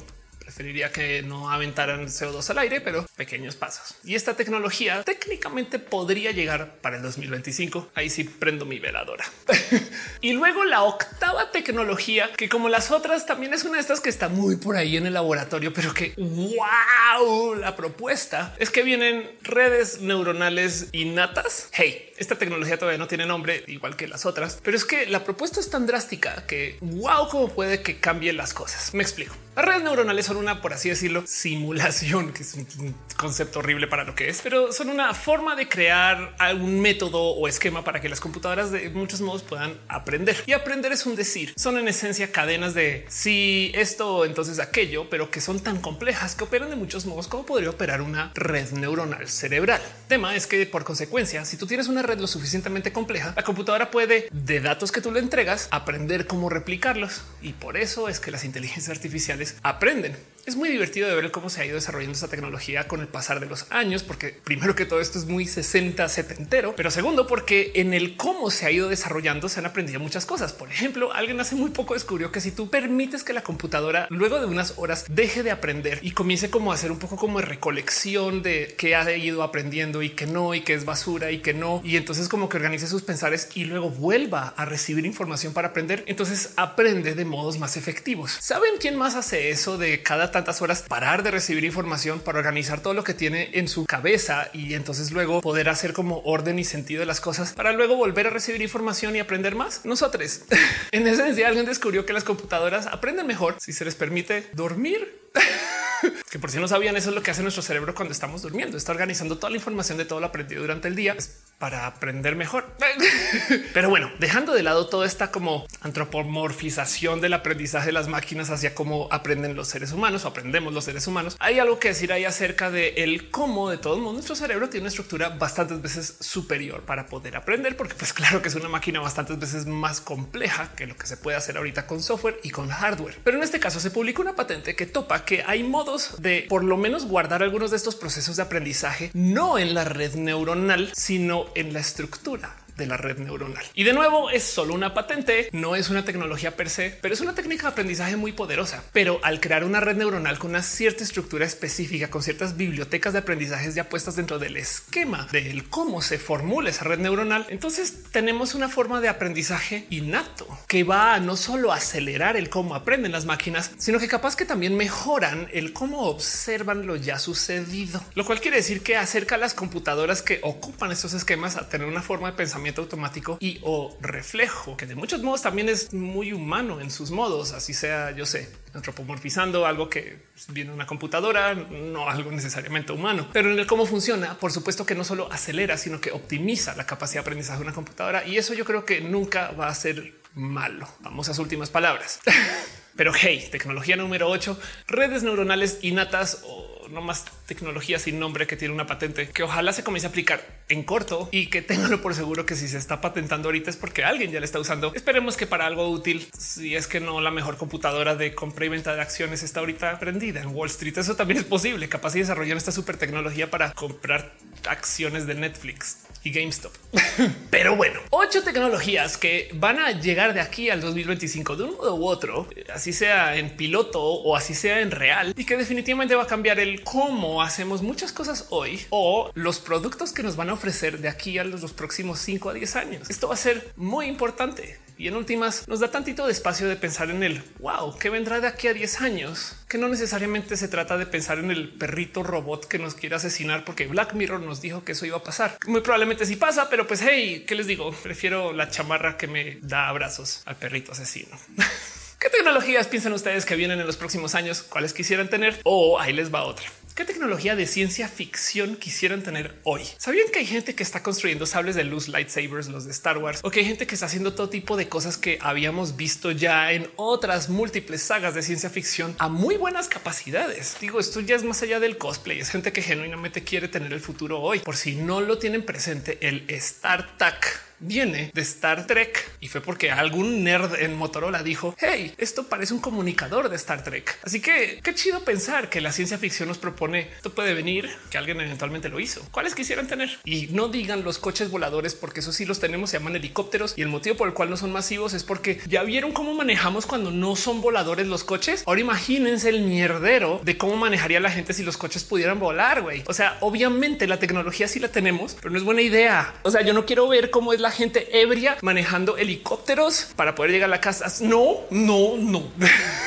preferiría 0.57 0.91
que 0.91 1.21
no 1.21 1.51
aventaran 1.51 2.07
CO2 2.07 2.49
al 2.49 2.57
aire, 2.57 2.81
pero 2.81 3.05
pequeños 3.15 3.55
pasos. 3.55 3.95
Y 4.03 4.15
esta 4.15 4.35
tecnología 4.35 5.03
técnicamente 5.03 5.77
podría 5.77 6.31
llegar 6.31 6.77
para 6.81 6.97
el 6.97 7.03
2025. 7.03 7.91
Ahí 7.93 8.09
sí 8.09 8.23
prendo 8.23 8.65
mi 8.65 8.79
veladora. 8.79 9.23
y 10.21 10.33
luego 10.33 10.65
la 10.65 10.81
octava 10.81 11.51
tecnología, 11.51 12.31
que 12.35 12.49
como 12.49 12.69
las 12.69 12.89
otras 12.89 13.27
también 13.27 13.53
es 13.53 13.65
una 13.65 13.75
de 13.75 13.81
estas 13.81 14.01
que 14.01 14.09
está 14.09 14.29
muy 14.29 14.55
por 14.55 14.77
ahí 14.77 14.97
en 14.97 15.05
el 15.05 15.13
laboratorio, 15.13 15.71
pero 15.73 15.93
que 15.93 16.15
wow, 16.17 17.53
la 17.53 17.75
propuesta 17.75 18.55
es 18.57 18.71
que 18.71 18.81
vienen 18.81 19.29
redes 19.43 20.01
neuronales 20.01 20.87
innatas. 20.91 21.69
Hey, 21.71 22.06
esta 22.17 22.37
tecnología 22.37 22.77
todavía 22.77 22.97
no 22.97 23.07
tiene 23.07 23.25
nombre, 23.25 23.63
igual 23.67 23.95
que 23.95 24.07
las 24.07 24.25
otras, 24.25 24.59
pero 24.63 24.75
es 24.75 24.85
que 24.85 25.05
la 25.05 25.23
propuesta 25.23 25.59
es 25.59 25.69
tan 25.69 25.85
drástica 25.85 26.45
que 26.47 26.77
wow, 26.81 27.29
cómo 27.29 27.49
puede 27.49 27.81
que 27.81 27.99
cambie 27.99 28.33
las 28.33 28.53
cosas. 28.53 28.93
Me 28.93 29.03
explico. 29.03 29.35
Las 29.55 29.65
redes 29.65 29.83
neuronales 29.83 30.27
son 30.27 30.37
una, 30.37 30.61
por 30.61 30.73
así 30.73 30.89
decirlo, 30.89 31.23
simulación, 31.25 32.31
que 32.31 32.43
es 32.43 32.53
un 32.53 32.95
concepto 33.15 33.57
horrible 33.57 33.87
para 33.87 34.03
lo 34.03 34.13
que 34.13 34.29
es, 34.29 34.41
pero 34.43 34.71
son 34.71 34.89
una 34.89 35.15
forma 35.15 35.55
de 35.55 35.67
crear 35.67 36.35
algún 36.37 36.79
método 36.79 37.19
o 37.19 37.47
esquema 37.47 37.83
para 37.83 37.99
que 37.99 38.07
las 38.07 38.19
computadoras 38.19 38.71
de 38.71 38.89
muchos 38.91 39.19
modos 39.19 39.41
puedan 39.41 39.75
aprender. 39.87 40.37
Y 40.45 40.53
aprender 40.53 40.91
es 40.91 41.07
un 41.07 41.15
decir. 41.15 41.53
Son 41.57 41.77
en 41.79 41.87
esencia 41.87 42.31
cadenas 42.31 42.75
de 42.75 43.05
si 43.09 43.71
esto, 43.73 44.25
entonces 44.25 44.59
aquello, 44.59 45.09
pero 45.09 45.31
que 45.31 45.41
son 45.41 45.59
tan 45.59 45.81
complejas 45.81 46.35
que 46.35 46.43
operan 46.43 46.69
de 46.69 46.75
muchos 46.75 47.07
modos 47.07 47.27
como 47.27 47.43
podría 47.43 47.71
operar 47.71 48.01
una 48.03 48.31
red 48.35 48.69
neuronal 48.73 49.27
cerebral. 49.27 49.81
tema 50.07 50.35
es 50.35 50.45
que 50.45 50.67
por 50.67 50.83
consecuencia, 50.83 51.45
si 51.45 51.57
tú 51.57 51.65
tienes 51.65 51.87
una 51.87 52.03
red 52.07 52.19
lo 52.19 52.27
suficientemente 52.27 52.91
compleja, 52.91 53.33
la 53.35 53.43
computadora 53.43 53.91
puede 53.91 54.29
de 54.31 54.59
datos 54.59 54.91
que 54.91 55.01
tú 55.01 55.11
le 55.11 55.19
entregas 55.19 55.67
aprender 55.71 56.27
cómo 56.27 56.49
replicarlos. 56.49 57.21
Y 57.41 57.53
por 57.53 57.77
eso 57.77 58.09
es 58.09 58.19
que 58.19 58.31
las 58.31 58.43
inteligencias 58.43 58.95
artificiales 58.95 59.55
aprenden. 59.63 60.15
Es 60.47 60.55
muy 60.55 60.69
divertido 60.69 61.09
de 61.09 61.15
ver 61.15 61.29
cómo 61.29 61.49
se 61.49 61.59
ha 61.59 61.65
ido 61.65 61.75
desarrollando 61.75 62.13
esta 62.13 62.29
tecnología 62.29 62.87
con 62.87 63.01
el 63.01 63.09
pasar 63.09 63.41
de 63.41 63.47
los 63.47 63.65
años, 63.69 64.03
porque 64.03 64.29
primero 64.45 64.75
que 64.75 64.85
todo 64.85 65.01
esto 65.01 65.19
es 65.19 65.25
muy 65.25 65.45
60, 65.45 66.07
70, 66.07 66.73
pero 66.73 66.89
segundo 66.89 67.27
porque 67.27 67.73
en 67.75 67.93
el 67.93 68.15
cómo 68.15 68.49
se 68.49 68.65
ha 68.65 68.71
ido 68.71 68.87
desarrollando 68.87 69.49
se 69.49 69.59
han 69.59 69.65
aprendido 69.65 69.99
muchas 69.99 70.25
cosas. 70.25 70.53
Por 70.53 70.71
ejemplo, 70.71 71.11
alguien 71.11 71.37
hace 71.41 71.55
muy 71.55 71.71
poco 71.71 71.95
descubrió 71.95 72.31
que 72.31 72.39
si 72.39 72.51
tú 72.51 72.69
permites 72.69 73.25
que 73.25 73.33
la 73.33 73.43
computadora 73.43 74.07
luego 74.09 74.39
de 74.39 74.45
unas 74.45 74.75
horas 74.77 75.03
deje 75.09 75.43
de 75.43 75.51
aprender 75.51 75.99
y 76.01 76.11
comience 76.11 76.49
como 76.49 76.71
a 76.71 76.75
hacer 76.75 76.93
un 76.93 76.99
poco 76.99 77.17
como 77.17 77.39
de 77.39 77.45
recolección 77.45 78.41
de 78.41 78.73
qué 78.77 78.95
ha 78.95 79.17
ido 79.17 79.43
aprendiendo 79.43 80.01
y 80.01 80.11
que 80.11 80.27
no, 80.27 80.55
y 80.55 80.61
que 80.61 80.75
es 80.75 80.85
basura 80.85 81.29
y 81.29 81.39
que 81.39 81.53
no, 81.53 81.81
y 81.83 81.97
entonces 81.97 82.29
como 82.29 82.47
que 82.47 82.55
organice 82.55 82.87
sus 82.87 83.01
pensares 83.01 83.49
y 83.53 83.65
luego 83.65 83.89
vuelva 83.89 84.53
a 84.55 84.63
recibir 84.63 85.05
información 85.05 85.51
para 85.51 85.67
aprender, 85.67 86.05
entonces 86.07 86.53
aprende 86.55 87.15
de 87.15 87.25
modos 87.25 87.59
más 87.59 87.75
efectivos. 87.75 88.37
¿Saben 88.39 88.75
quién 88.79 88.95
más 88.95 89.15
hace 89.15 89.49
eso 89.49 89.77
de 89.77 90.01
cada 90.01 90.31
tantas 90.37 90.61
horas 90.61 90.83
parar 90.87 91.23
de 91.23 91.31
recibir 91.31 91.63
información 91.63 92.19
para 92.19 92.37
organizar 92.37 92.79
todo 92.79 92.93
lo 92.93 93.03
que 93.03 93.15
tiene 93.15 93.49
en 93.53 93.67
su 93.67 93.85
cabeza 93.85 94.51
y 94.53 94.75
entonces 94.75 95.09
luego 95.09 95.41
poder 95.41 95.67
hacer 95.67 95.93
como 95.93 96.21
orden 96.25 96.59
y 96.59 96.63
sentido 96.63 96.99
de 96.99 97.07
las 97.07 97.21
cosas 97.21 97.53
para 97.53 97.71
luego 97.71 97.95
volver 97.95 98.27
a 98.27 98.29
recibir 98.29 98.61
información 98.61 99.15
y 99.15 99.19
aprender 99.19 99.55
más. 99.55 99.83
Nosotros 99.83 100.41
en 100.91 101.07
esencia 101.07 101.47
alguien 101.47 101.65
descubrió 101.65 102.05
que 102.05 102.13
las 102.13 102.23
computadoras 102.23 102.85
aprenden 102.85 103.25
mejor 103.25 103.55
si 103.59 103.73
se 103.73 103.83
les 103.83 103.95
permite 103.95 104.47
dormir. 104.53 105.27
que 106.29 106.37
por 106.37 106.51
si 106.51 106.59
no 106.59 106.67
sabían, 106.67 106.95
eso 106.97 107.09
es 107.09 107.15
lo 107.15 107.23
que 107.23 107.31
hace 107.31 107.41
nuestro 107.41 107.63
cerebro 107.63 107.95
cuando 107.95 108.11
estamos 108.11 108.43
durmiendo. 108.43 108.77
Está 108.77 108.91
organizando 108.91 109.37
toda 109.37 109.49
la 109.49 109.57
información 109.57 109.97
de 109.97 110.05
todo 110.05 110.19
lo 110.19 110.27
aprendido 110.27 110.61
durante 110.61 110.87
el 110.87 110.95
día 110.95 111.15
para 111.57 111.87
aprender 111.87 112.35
mejor. 112.35 112.65
Pero 113.73 113.89
bueno, 113.89 114.11
dejando 114.19 114.53
de 114.53 114.63
lado 114.63 114.87
toda 114.87 115.07
esta 115.07 115.31
como 115.31 115.65
antropomorfización 115.81 117.19
del 117.21 117.33
aprendizaje 117.33 117.87
de 117.87 117.91
las 117.93 118.07
máquinas 118.07 118.49
hacia 118.49 118.75
cómo 118.75 119.07
aprenden 119.11 119.55
los 119.55 119.67
seres 119.67 119.91
humanos 119.91 120.25
o 120.25 120.27
aprendemos 120.27 120.73
los 120.73 120.83
seres 120.83 121.07
humanos, 121.07 121.35
hay 121.39 121.59
algo 121.59 121.79
que 121.79 121.89
decir 121.89 122.13
ahí 122.13 122.25
acerca 122.25 122.69
de 122.69 122.89
el 122.97 123.31
cómo 123.31 123.69
de 123.69 123.77
todo 123.77 123.97
modo 123.97 124.13
nuestro 124.13 124.35
cerebro 124.35 124.69
tiene 124.69 124.83
una 124.83 124.89
estructura 124.89 125.29
bastantes 125.29 125.81
veces 125.81 126.17
superior 126.19 126.81
para 126.81 127.07
poder 127.07 127.35
aprender, 127.35 127.75
porque 127.75 127.95
pues 127.95 128.13
claro 128.13 128.41
que 128.41 128.49
es 128.49 128.55
una 128.55 128.69
máquina 128.69 128.99
bastantes 128.99 129.39
veces 129.39 129.65
más 129.65 130.01
compleja 130.01 130.71
que 130.75 130.85
lo 130.85 130.95
que 130.95 131.07
se 131.07 131.17
puede 131.17 131.37
hacer 131.37 131.57
ahorita 131.57 131.87
con 131.87 132.03
software 132.03 132.39
y 132.43 132.51
con 132.51 132.69
hardware. 132.69 133.17
Pero 133.23 133.37
en 133.37 133.43
este 133.43 133.59
caso 133.59 133.79
se 133.79 133.91
publicó 133.91 134.21
una 134.21 134.35
patente 134.35 134.75
que 134.75 134.85
topa 134.85 135.25
que 135.25 135.43
hay 135.45 135.63
modos 135.63 136.15
de 136.19 136.45
por 136.47 136.63
lo 136.63 136.77
menos 136.77 137.05
guardar 137.05 137.41
algunos 137.41 137.71
de 137.71 137.77
estos 137.77 137.95
procesos 137.95 138.35
de 138.37 138.43
aprendizaje, 138.43 139.09
no 139.13 139.57
en 139.57 139.73
la 139.73 139.85
red 139.85 140.13
neuronal, 140.15 140.91
sino 140.93 141.46
en 141.55 141.73
la 141.73 141.79
estructura 141.79 142.55
de 142.77 142.87
la 142.87 142.97
red 142.97 143.17
neuronal. 143.17 143.65
Y 143.73 143.83
de 143.83 143.93
nuevo 143.93 144.29
es 144.29 144.43
solo 144.43 144.73
una 144.73 144.93
patente, 144.93 145.49
no 145.51 145.75
es 145.75 145.89
una 145.89 146.05
tecnología 146.05 146.55
per 146.55 146.69
se, 146.69 146.97
pero 147.01 147.13
es 147.13 147.21
una 147.21 147.35
técnica 147.35 147.63
de 147.63 147.69
aprendizaje 147.69 148.15
muy 148.15 148.31
poderosa. 148.31 148.83
Pero 148.93 149.19
al 149.23 149.39
crear 149.39 149.63
una 149.63 149.79
red 149.79 149.97
neuronal 149.97 150.37
con 150.37 150.51
una 150.51 150.63
cierta 150.63 151.03
estructura 151.03 151.45
específica, 151.45 152.09
con 152.09 152.23
ciertas 152.23 152.55
bibliotecas 152.55 153.13
de 153.13 153.19
aprendizajes 153.19 153.75
ya 153.75 153.89
puestas 153.89 154.15
dentro 154.15 154.39
del 154.39 154.57
esquema 154.57 155.27
del 155.31 155.69
cómo 155.69 156.01
se 156.01 156.19
formula 156.19 156.69
esa 156.69 156.85
red 156.85 156.99
neuronal, 156.99 157.45
entonces 157.49 158.03
tenemos 158.11 158.55
una 158.55 158.69
forma 158.69 159.01
de 159.01 159.09
aprendizaje 159.09 159.87
innato 159.89 160.47
que 160.67 160.83
va 160.83 161.15
a 161.15 161.19
no 161.19 161.35
solo 161.35 161.71
acelerar 161.71 162.37
el 162.37 162.49
cómo 162.49 162.75
aprenden 162.75 163.11
las 163.11 163.25
máquinas, 163.25 163.71
sino 163.77 163.99
que 163.99 164.07
capaz 164.07 164.35
que 164.35 164.45
también 164.45 164.75
mejoran 164.75 165.49
el 165.51 165.73
cómo 165.73 166.03
observan 166.03 166.85
lo 166.85 166.95
ya 166.95 167.17
sucedido, 167.19 168.03
lo 168.13 168.25
cual 168.25 168.39
quiere 168.39 168.57
decir 168.57 168.83
que 168.83 168.97
acerca 168.97 169.35
a 169.35 169.39
las 169.39 169.53
computadoras 169.53 170.21
que 170.21 170.39
ocupan 170.43 170.91
estos 170.91 171.13
esquemas 171.13 171.57
a 171.57 171.69
tener 171.69 171.87
una 171.87 172.01
forma 172.01 172.31
de 172.31 172.37
pensamiento 172.37 172.66
automático 172.75 173.37
y 173.39 173.59
o 173.63 173.97
reflejo, 174.01 174.77
que 174.77 174.85
de 174.85 174.95
muchos 174.95 175.21
modos 175.23 175.41
también 175.41 175.69
es 175.69 175.93
muy 175.93 176.33
humano 176.33 176.81
en 176.81 176.91
sus 176.91 177.11
modos, 177.11 177.53
así 177.53 177.73
sea, 177.73 178.11
yo 178.11 178.25
sé, 178.25 178.49
antropomorfizando 178.73 179.65
algo 179.65 179.89
que 179.89 180.27
viene 180.49 180.71
una 180.71 180.85
computadora, 180.85 181.53
no 181.53 182.09
algo 182.09 182.31
necesariamente 182.31 182.91
humano, 182.91 183.27
pero 183.33 183.51
en 183.51 183.59
el 183.59 183.67
cómo 183.67 183.85
funciona, 183.85 184.37
por 184.37 184.51
supuesto 184.51 184.85
que 184.85 184.95
no 184.95 185.03
solo 185.03 185.31
acelera, 185.31 185.77
sino 185.77 186.01
que 186.01 186.11
optimiza 186.11 186.75
la 186.75 186.85
capacidad 186.85 187.21
de 187.21 187.21
aprendizaje 187.21 187.59
de 187.59 187.63
una 187.63 187.73
computadora 187.73 188.25
y 188.25 188.37
eso 188.37 188.53
yo 188.53 188.65
creo 188.65 188.85
que 188.85 189.01
nunca 189.01 189.51
va 189.51 189.67
a 189.67 189.75
ser 189.75 190.15
malo. 190.33 190.87
Vamos 190.99 191.29
a 191.29 191.33
sus 191.33 191.39
últimas 191.39 191.69
palabras. 191.69 192.19
Pero 192.95 193.11
hey, 193.13 193.47
tecnología 193.51 193.95
número 193.95 194.27
8, 194.27 194.59
redes 194.87 195.21
neuronales 195.21 195.79
innatas 195.81 196.41
o 196.43 196.76
no 196.89 197.01
más 197.01 197.25
tecnología 197.45 197.99
sin 197.99 198.19
nombre 198.19 198.47
que 198.47 198.57
tiene 198.57 198.73
una 198.73 198.87
patente 198.87 199.29
que 199.29 199.43
ojalá 199.43 199.73
se 199.73 199.83
comience 199.83 200.07
a 200.07 200.09
aplicar 200.09 200.41
en 200.69 200.83
corto 200.83 201.29
y 201.31 201.47
que 201.47 201.61
tenganlo 201.61 202.01
por 202.01 202.13
seguro 202.13 202.45
que 202.45 202.55
si 202.55 202.67
se 202.67 202.77
está 202.77 203.01
patentando 203.01 203.47
ahorita 203.47 203.69
es 203.69 203.77
porque 203.77 204.03
alguien 204.03 204.31
ya 204.31 204.39
le 204.39 204.45
está 204.45 204.59
usando. 204.59 204.93
Esperemos 204.93 205.37
que 205.37 205.47
para 205.47 205.65
algo 205.65 205.89
útil, 205.89 206.27
si 206.37 206.75
es 206.75 206.87
que 206.87 206.99
no 206.99 207.21
la 207.21 207.31
mejor 207.31 207.57
computadora 207.57 208.15
de 208.15 208.33
compra 208.35 208.65
y 208.65 208.69
venta 208.69 208.95
de 208.95 209.01
acciones 209.01 209.43
está 209.43 209.59
ahorita 209.59 209.99
prendida 209.99 210.41
en 210.41 210.55
Wall 210.55 210.69
Street. 210.69 210.97
Eso 210.97 211.15
también 211.15 211.39
es 211.39 211.45
posible. 211.45 211.89
Capaz 211.89 212.15
y 212.15 212.19
desarrollar 212.19 212.57
esta 212.57 212.71
super 212.71 212.97
tecnología 212.97 213.49
para 213.49 213.71
comprar 213.73 214.33
acciones 214.67 215.27
de 215.27 215.35
Netflix 215.35 215.99
y 216.23 216.31
GameStop. 216.31 216.73
Pero 217.49 217.75
bueno, 217.75 217.99
ocho 218.09 218.43
tecnologías 218.43 219.17
que 219.17 219.49
van 219.53 219.79
a 219.79 219.91
llegar 219.91 220.33
de 220.33 220.41
aquí 220.41 220.69
al 220.69 220.81
2025 220.81 221.55
de 221.55 221.63
un 221.63 221.75
modo 221.75 221.95
u 221.95 222.07
otro, 222.07 222.47
así 222.73 222.93
sea 222.93 223.35
en 223.37 223.51
piloto 223.51 224.01
o 224.01 224.35
así 224.35 224.53
sea 224.53 224.81
en 224.81 224.91
real, 224.91 225.33
y 225.37 225.45
que 225.45 225.57
definitivamente 225.57 226.15
va 226.15 226.23
a 226.23 226.27
cambiar 226.27 226.59
el 226.59 226.76
cómo 226.83 227.41
hacemos 227.41 227.81
muchas 227.81 228.11
cosas 228.11 228.47
hoy 228.49 228.85
o 228.89 229.31
los 229.33 229.59
productos 229.59 230.11
que 230.11 230.23
nos 230.23 230.35
van 230.35 230.49
a 230.49 230.53
ofrecer 230.53 230.99
de 230.99 231.09
aquí 231.09 231.37
a 231.37 231.43
los 231.43 231.73
próximos 231.73 232.19
5 232.19 232.49
a 232.49 232.53
10 232.53 232.75
años. 232.75 233.09
Esto 233.09 233.27
va 233.27 233.33
a 233.33 233.37
ser 233.37 233.73
muy 233.75 234.05
importante 234.07 234.79
y 234.97 235.07
en 235.07 235.15
últimas 235.15 235.67
nos 235.67 235.79
da 235.79 235.91
tantito 235.91 236.25
de 236.25 236.31
espacio 236.31 236.67
de 236.67 236.75
pensar 236.75 237.09
en 237.11 237.23
el 237.23 237.43
wow 237.59 237.97
que 237.97 238.09
vendrá 238.09 238.39
de 238.39 238.47
aquí 238.47 238.67
a 238.67 238.73
10 238.73 239.01
años, 239.01 239.55
que 239.67 239.77
no 239.77 239.87
necesariamente 239.87 240.57
se 240.57 240.67
trata 240.67 240.97
de 240.97 241.05
pensar 241.05 241.37
en 241.37 241.51
el 241.51 241.69
perrito 241.69 242.23
robot 242.23 242.65
que 242.65 242.79
nos 242.79 242.95
quiere 242.95 243.15
asesinar, 243.15 243.63
porque 243.63 243.87
Black 243.87 244.13
Mirror 244.13 244.41
nos 244.41 244.61
dijo 244.61 244.83
que 244.83 244.93
eso 244.93 245.05
iba 245.05 245.17
a 245.17 245.23
pasar. 245.23 245.57
Muy 245.67 245.81
probablemente 245.81 246.25
sí 246.25 246.35
pasa, 246.35 246.69
pero 246.69 246.87
pues 246.87 247.01
hey, 247.01 247.45
¿qué 247.47 247.55
les 247.55 247.67
digo? 247.67 247.91
Prefiero 247.91 248.53
la 248.53 248.69
chamarra 248.69 249.17
que 249.17 249.27
me 249.27 249.59
da 249.61 249.87
abrazos 249.87 250.41
al 250.45 250.55
perrito 250.55 250.91
asesino. 250.93 251.37
¿Qué 252.19 252.31
tecnologías 252.31 252.87
piensan 252.87 253.13
ustedes 253.13 253.45
que 253.45 253.55
vienen 253.55 253.79
en 253.79 253.85
los 253.85 253.95
próximos 253.95 254.33
años? 254.33 254.63
¿Cuáles 254.63 254.91
quisieran 254.91 255.29
tener? 255.29 255.59
O 255.63 255.99
ahí 255.99 256.13
les 256.13 256.33
va 256.33 256.43
otra. 256.43 256.65
¿Qué 256.95 257.05
tecnología 257.05 257.55
de 257.55 257.67
ciencia 257.67 258.07
ficción 258.07 258.75
quisieran 258.75 259.21
tener 259.21 259.59
hoy? 259.61 259.83
¿Sabían 259.99 260.27
que 260.33 260.39
hay 260.39 260.47
gente 260.47 260.73
que 260.73 260.81
está 260.81 261.03
construyendo 261.03 261.45
sables 261.45 261.75
de 261.75 261.83
luz 261.83 262.07
lightsabers, 262.07 262.69
los 262.69 262.85
de 262.85 262.91
Star 262.91 263.19
Wars, 263.19 263.41
o 263.43 263.51
que 263.51 263.59
hay 263.59 263.67
gente 263.67 263.85
que 263.85 263.93
está 263.93 264.07
haciendo 264.07 264.33
todo 264.33 264.49
tipo 264.49 264.77
de 264.77 264.89
cosas 264.89 265.15
que 265.19 265.37
habíamos 265.43 265.95
visto 265.95 266.31
ya 266.31 266.71
en 266.71 266.89
otras 266.95 267.49
múltiples 267.49 268.01
sagas 268.01 268.33
de 268.33 268.41
ciencia 268.41 268.71
ficción 268.71 269.15
a 269.19 269.29
muy 269.29 269.57
buenas 269.57 269.87
capacidades? 269.87 270.75
Digo, 270.81 270.99
esto 270.99 271.19
ya 271.19 271.35
es 271.35 271.43
más 271.43 271.61
allá 271.61 271.79
del 271.79 271.99
cosplay, 271.99 272.39
es 272.39 272.49
gente 272.49 272.73
que 272.73 272.81
genuinamente 272.81 273.43
quiere 273.43 273.67
tener 273.67 273.93
el 273.93 273.99
futuro 273.99 274.41
hoy. 274.41 274.57
Por 274.61 274.75
si 274.75 274.95
no 274.95 275.21
lo 275.21 275.37
tienen 275.37 275.63
presente, 275.63 276.17
el 276.27 276.45
Star 276.49 277.15
Trek 277.17 277.66
viene 277.79 278.31
de 278.33 278.41
Star 278.41 278.87
Trek 278.87 279.29
y 279.39 279.47
fue 279.47 279.61
porque 279.61 279.91
algún 279.91 280.43
nerd 280.43 280.75
en 280.81 280.95
Motorola 280.95 281.43
dijo 281.43 281.75
hey, 281.79 282.13
esto 282.17 282.47
parece 282.47 282.73
un 282.73 282.79
comunicador 282.79 283.49
de 283.49 283.55
Star 283.55 283.83
Trek. 283.83 284.17
Así 284.23 284.41
que 284.41 284.79
qué 284.83 284.95
chido 284.95 285.23
pensar 285.23 285.69
que 285.69 285.81
la 285.81 285.91
ciencia 285.91 286.17
ficción 286.17 286.47
nos 286.47 286.57
propone 286.57 287.09
esto 287.17 287.31
puede 287.31 287.53
venir, 287.53 287.89
que 288.09 288.17
alguien 288.17 288.39
eventualmente 288.41 288.89
lo 288.89 288.99
hizo. 288.99 289.21
¿Cuáles 289.31 289.55
quisieran 289.55 289.87
tener? 289.87 290.19
Y 290.23 290.47
no 290.47 290.69
digan 290.69 291.03
los 291.03 291.19
coches 291.19 291.49
voladores 291.49 291.95
porque 291.95 292.19
eso 292.21 292.31
sí 292.31 292.45
los 292.45 292.59
tenemos, 292.59 292.89
se 292.89 292.97
llaman 292.97 293.15
helicópteros 293.15 293.73
y 293.77 293.81
el 293.81 293.87
motivo 293.87 294.15
por 294.17 294.27
el 294.27 294.33
cual 294.33 294.49
no 294.49 294.57
son 294.57 294.71
masivos 294.71 295.13
es 295.13 295.23
porque 295.23 295.59
ya 295.67 295.83
vieron 295.83 296.11
cómo 296.11 296.33
manejamos 296.33 296.85
cuando 296.85 297.11
no 297.11 297.35
son 297.35 297.61
voladores 297.61 298.07
los 298.07 298.23
coches. 298.23 298.63
Ahora 298.65 298.81
imagínense 298.81 299.49
el 299.49 299.61
mierdero 299.61 300.41
de 300.43 300.57
cómo 300.57 300.75
manejaría 300.77 301.19
la 301.19 301.31
gente 301.31 301.53
si 301.53 301.63
los 301.63 301.77
coches 301.77 302.03
pudieran 302.03 302.39
volar. 302.39 302.81
güey. 302.81 303.03
O 303.07 303.13
sea, 303.13 303.37
obviamente 303.41 304.07
la 304.07 304.19
tecnología 304.19 304.67
sí 304.67 304.79
la 304.79 304.89
tenemos, 304.89 305.35
pero 305.35 305.51
no 305.51 305.57
es 305.57 305.63
buena 305.63 305.81
idea. 305.81 306.33
O 306.43 306.51
sea, 306.51 306.61
yo 306.61 306.73
no 306.73 306.85
quiero 306.85 307.07
ver 307.07 307.29
cómo 307.29 307.53
es 307.53 307.59
la 307.59 307.66
gente 307.71 308.21
ebria 308.21 308.57
manejando 308.61 309.17
helicópteros 309.17 310.07
para 310.15 310.35
poder 310.35 310.51
llegar 310.51 310.69
a 310.69 310.71
la 310.71 310.81
casa. 310.81 311.07
No, 311.21 311.61
no, 311.69 312.17
no. 312.17 312.43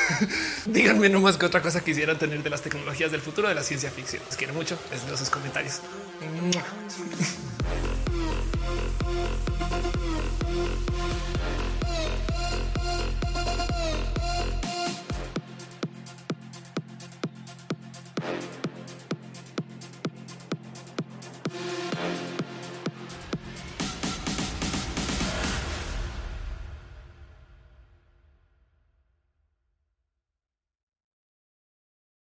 Díganme 0.67 1.09
nomás 1.09 1.37
que 1.37 1.47
otra 1.47 1.63
cosa 1.63 1.83
quisieran 1.83 2.19
tener 2.19 2.43
de 2.43 2.51
las 2.51 2.63
tecnologías 2.63 3.11
del 3.11 3.21
futuro 3.21 3.49
de 3.49 3.55
la 3.55 3.63
ciencia 3.63 3.91
ficción. 3.91 4.23
Les 4.27 4.37
quiero 4.37 4.55
mucho. 4.55 4.79
Les 4.91 5.19
sus 5.19 5.31
comentarios. 5.31 5.81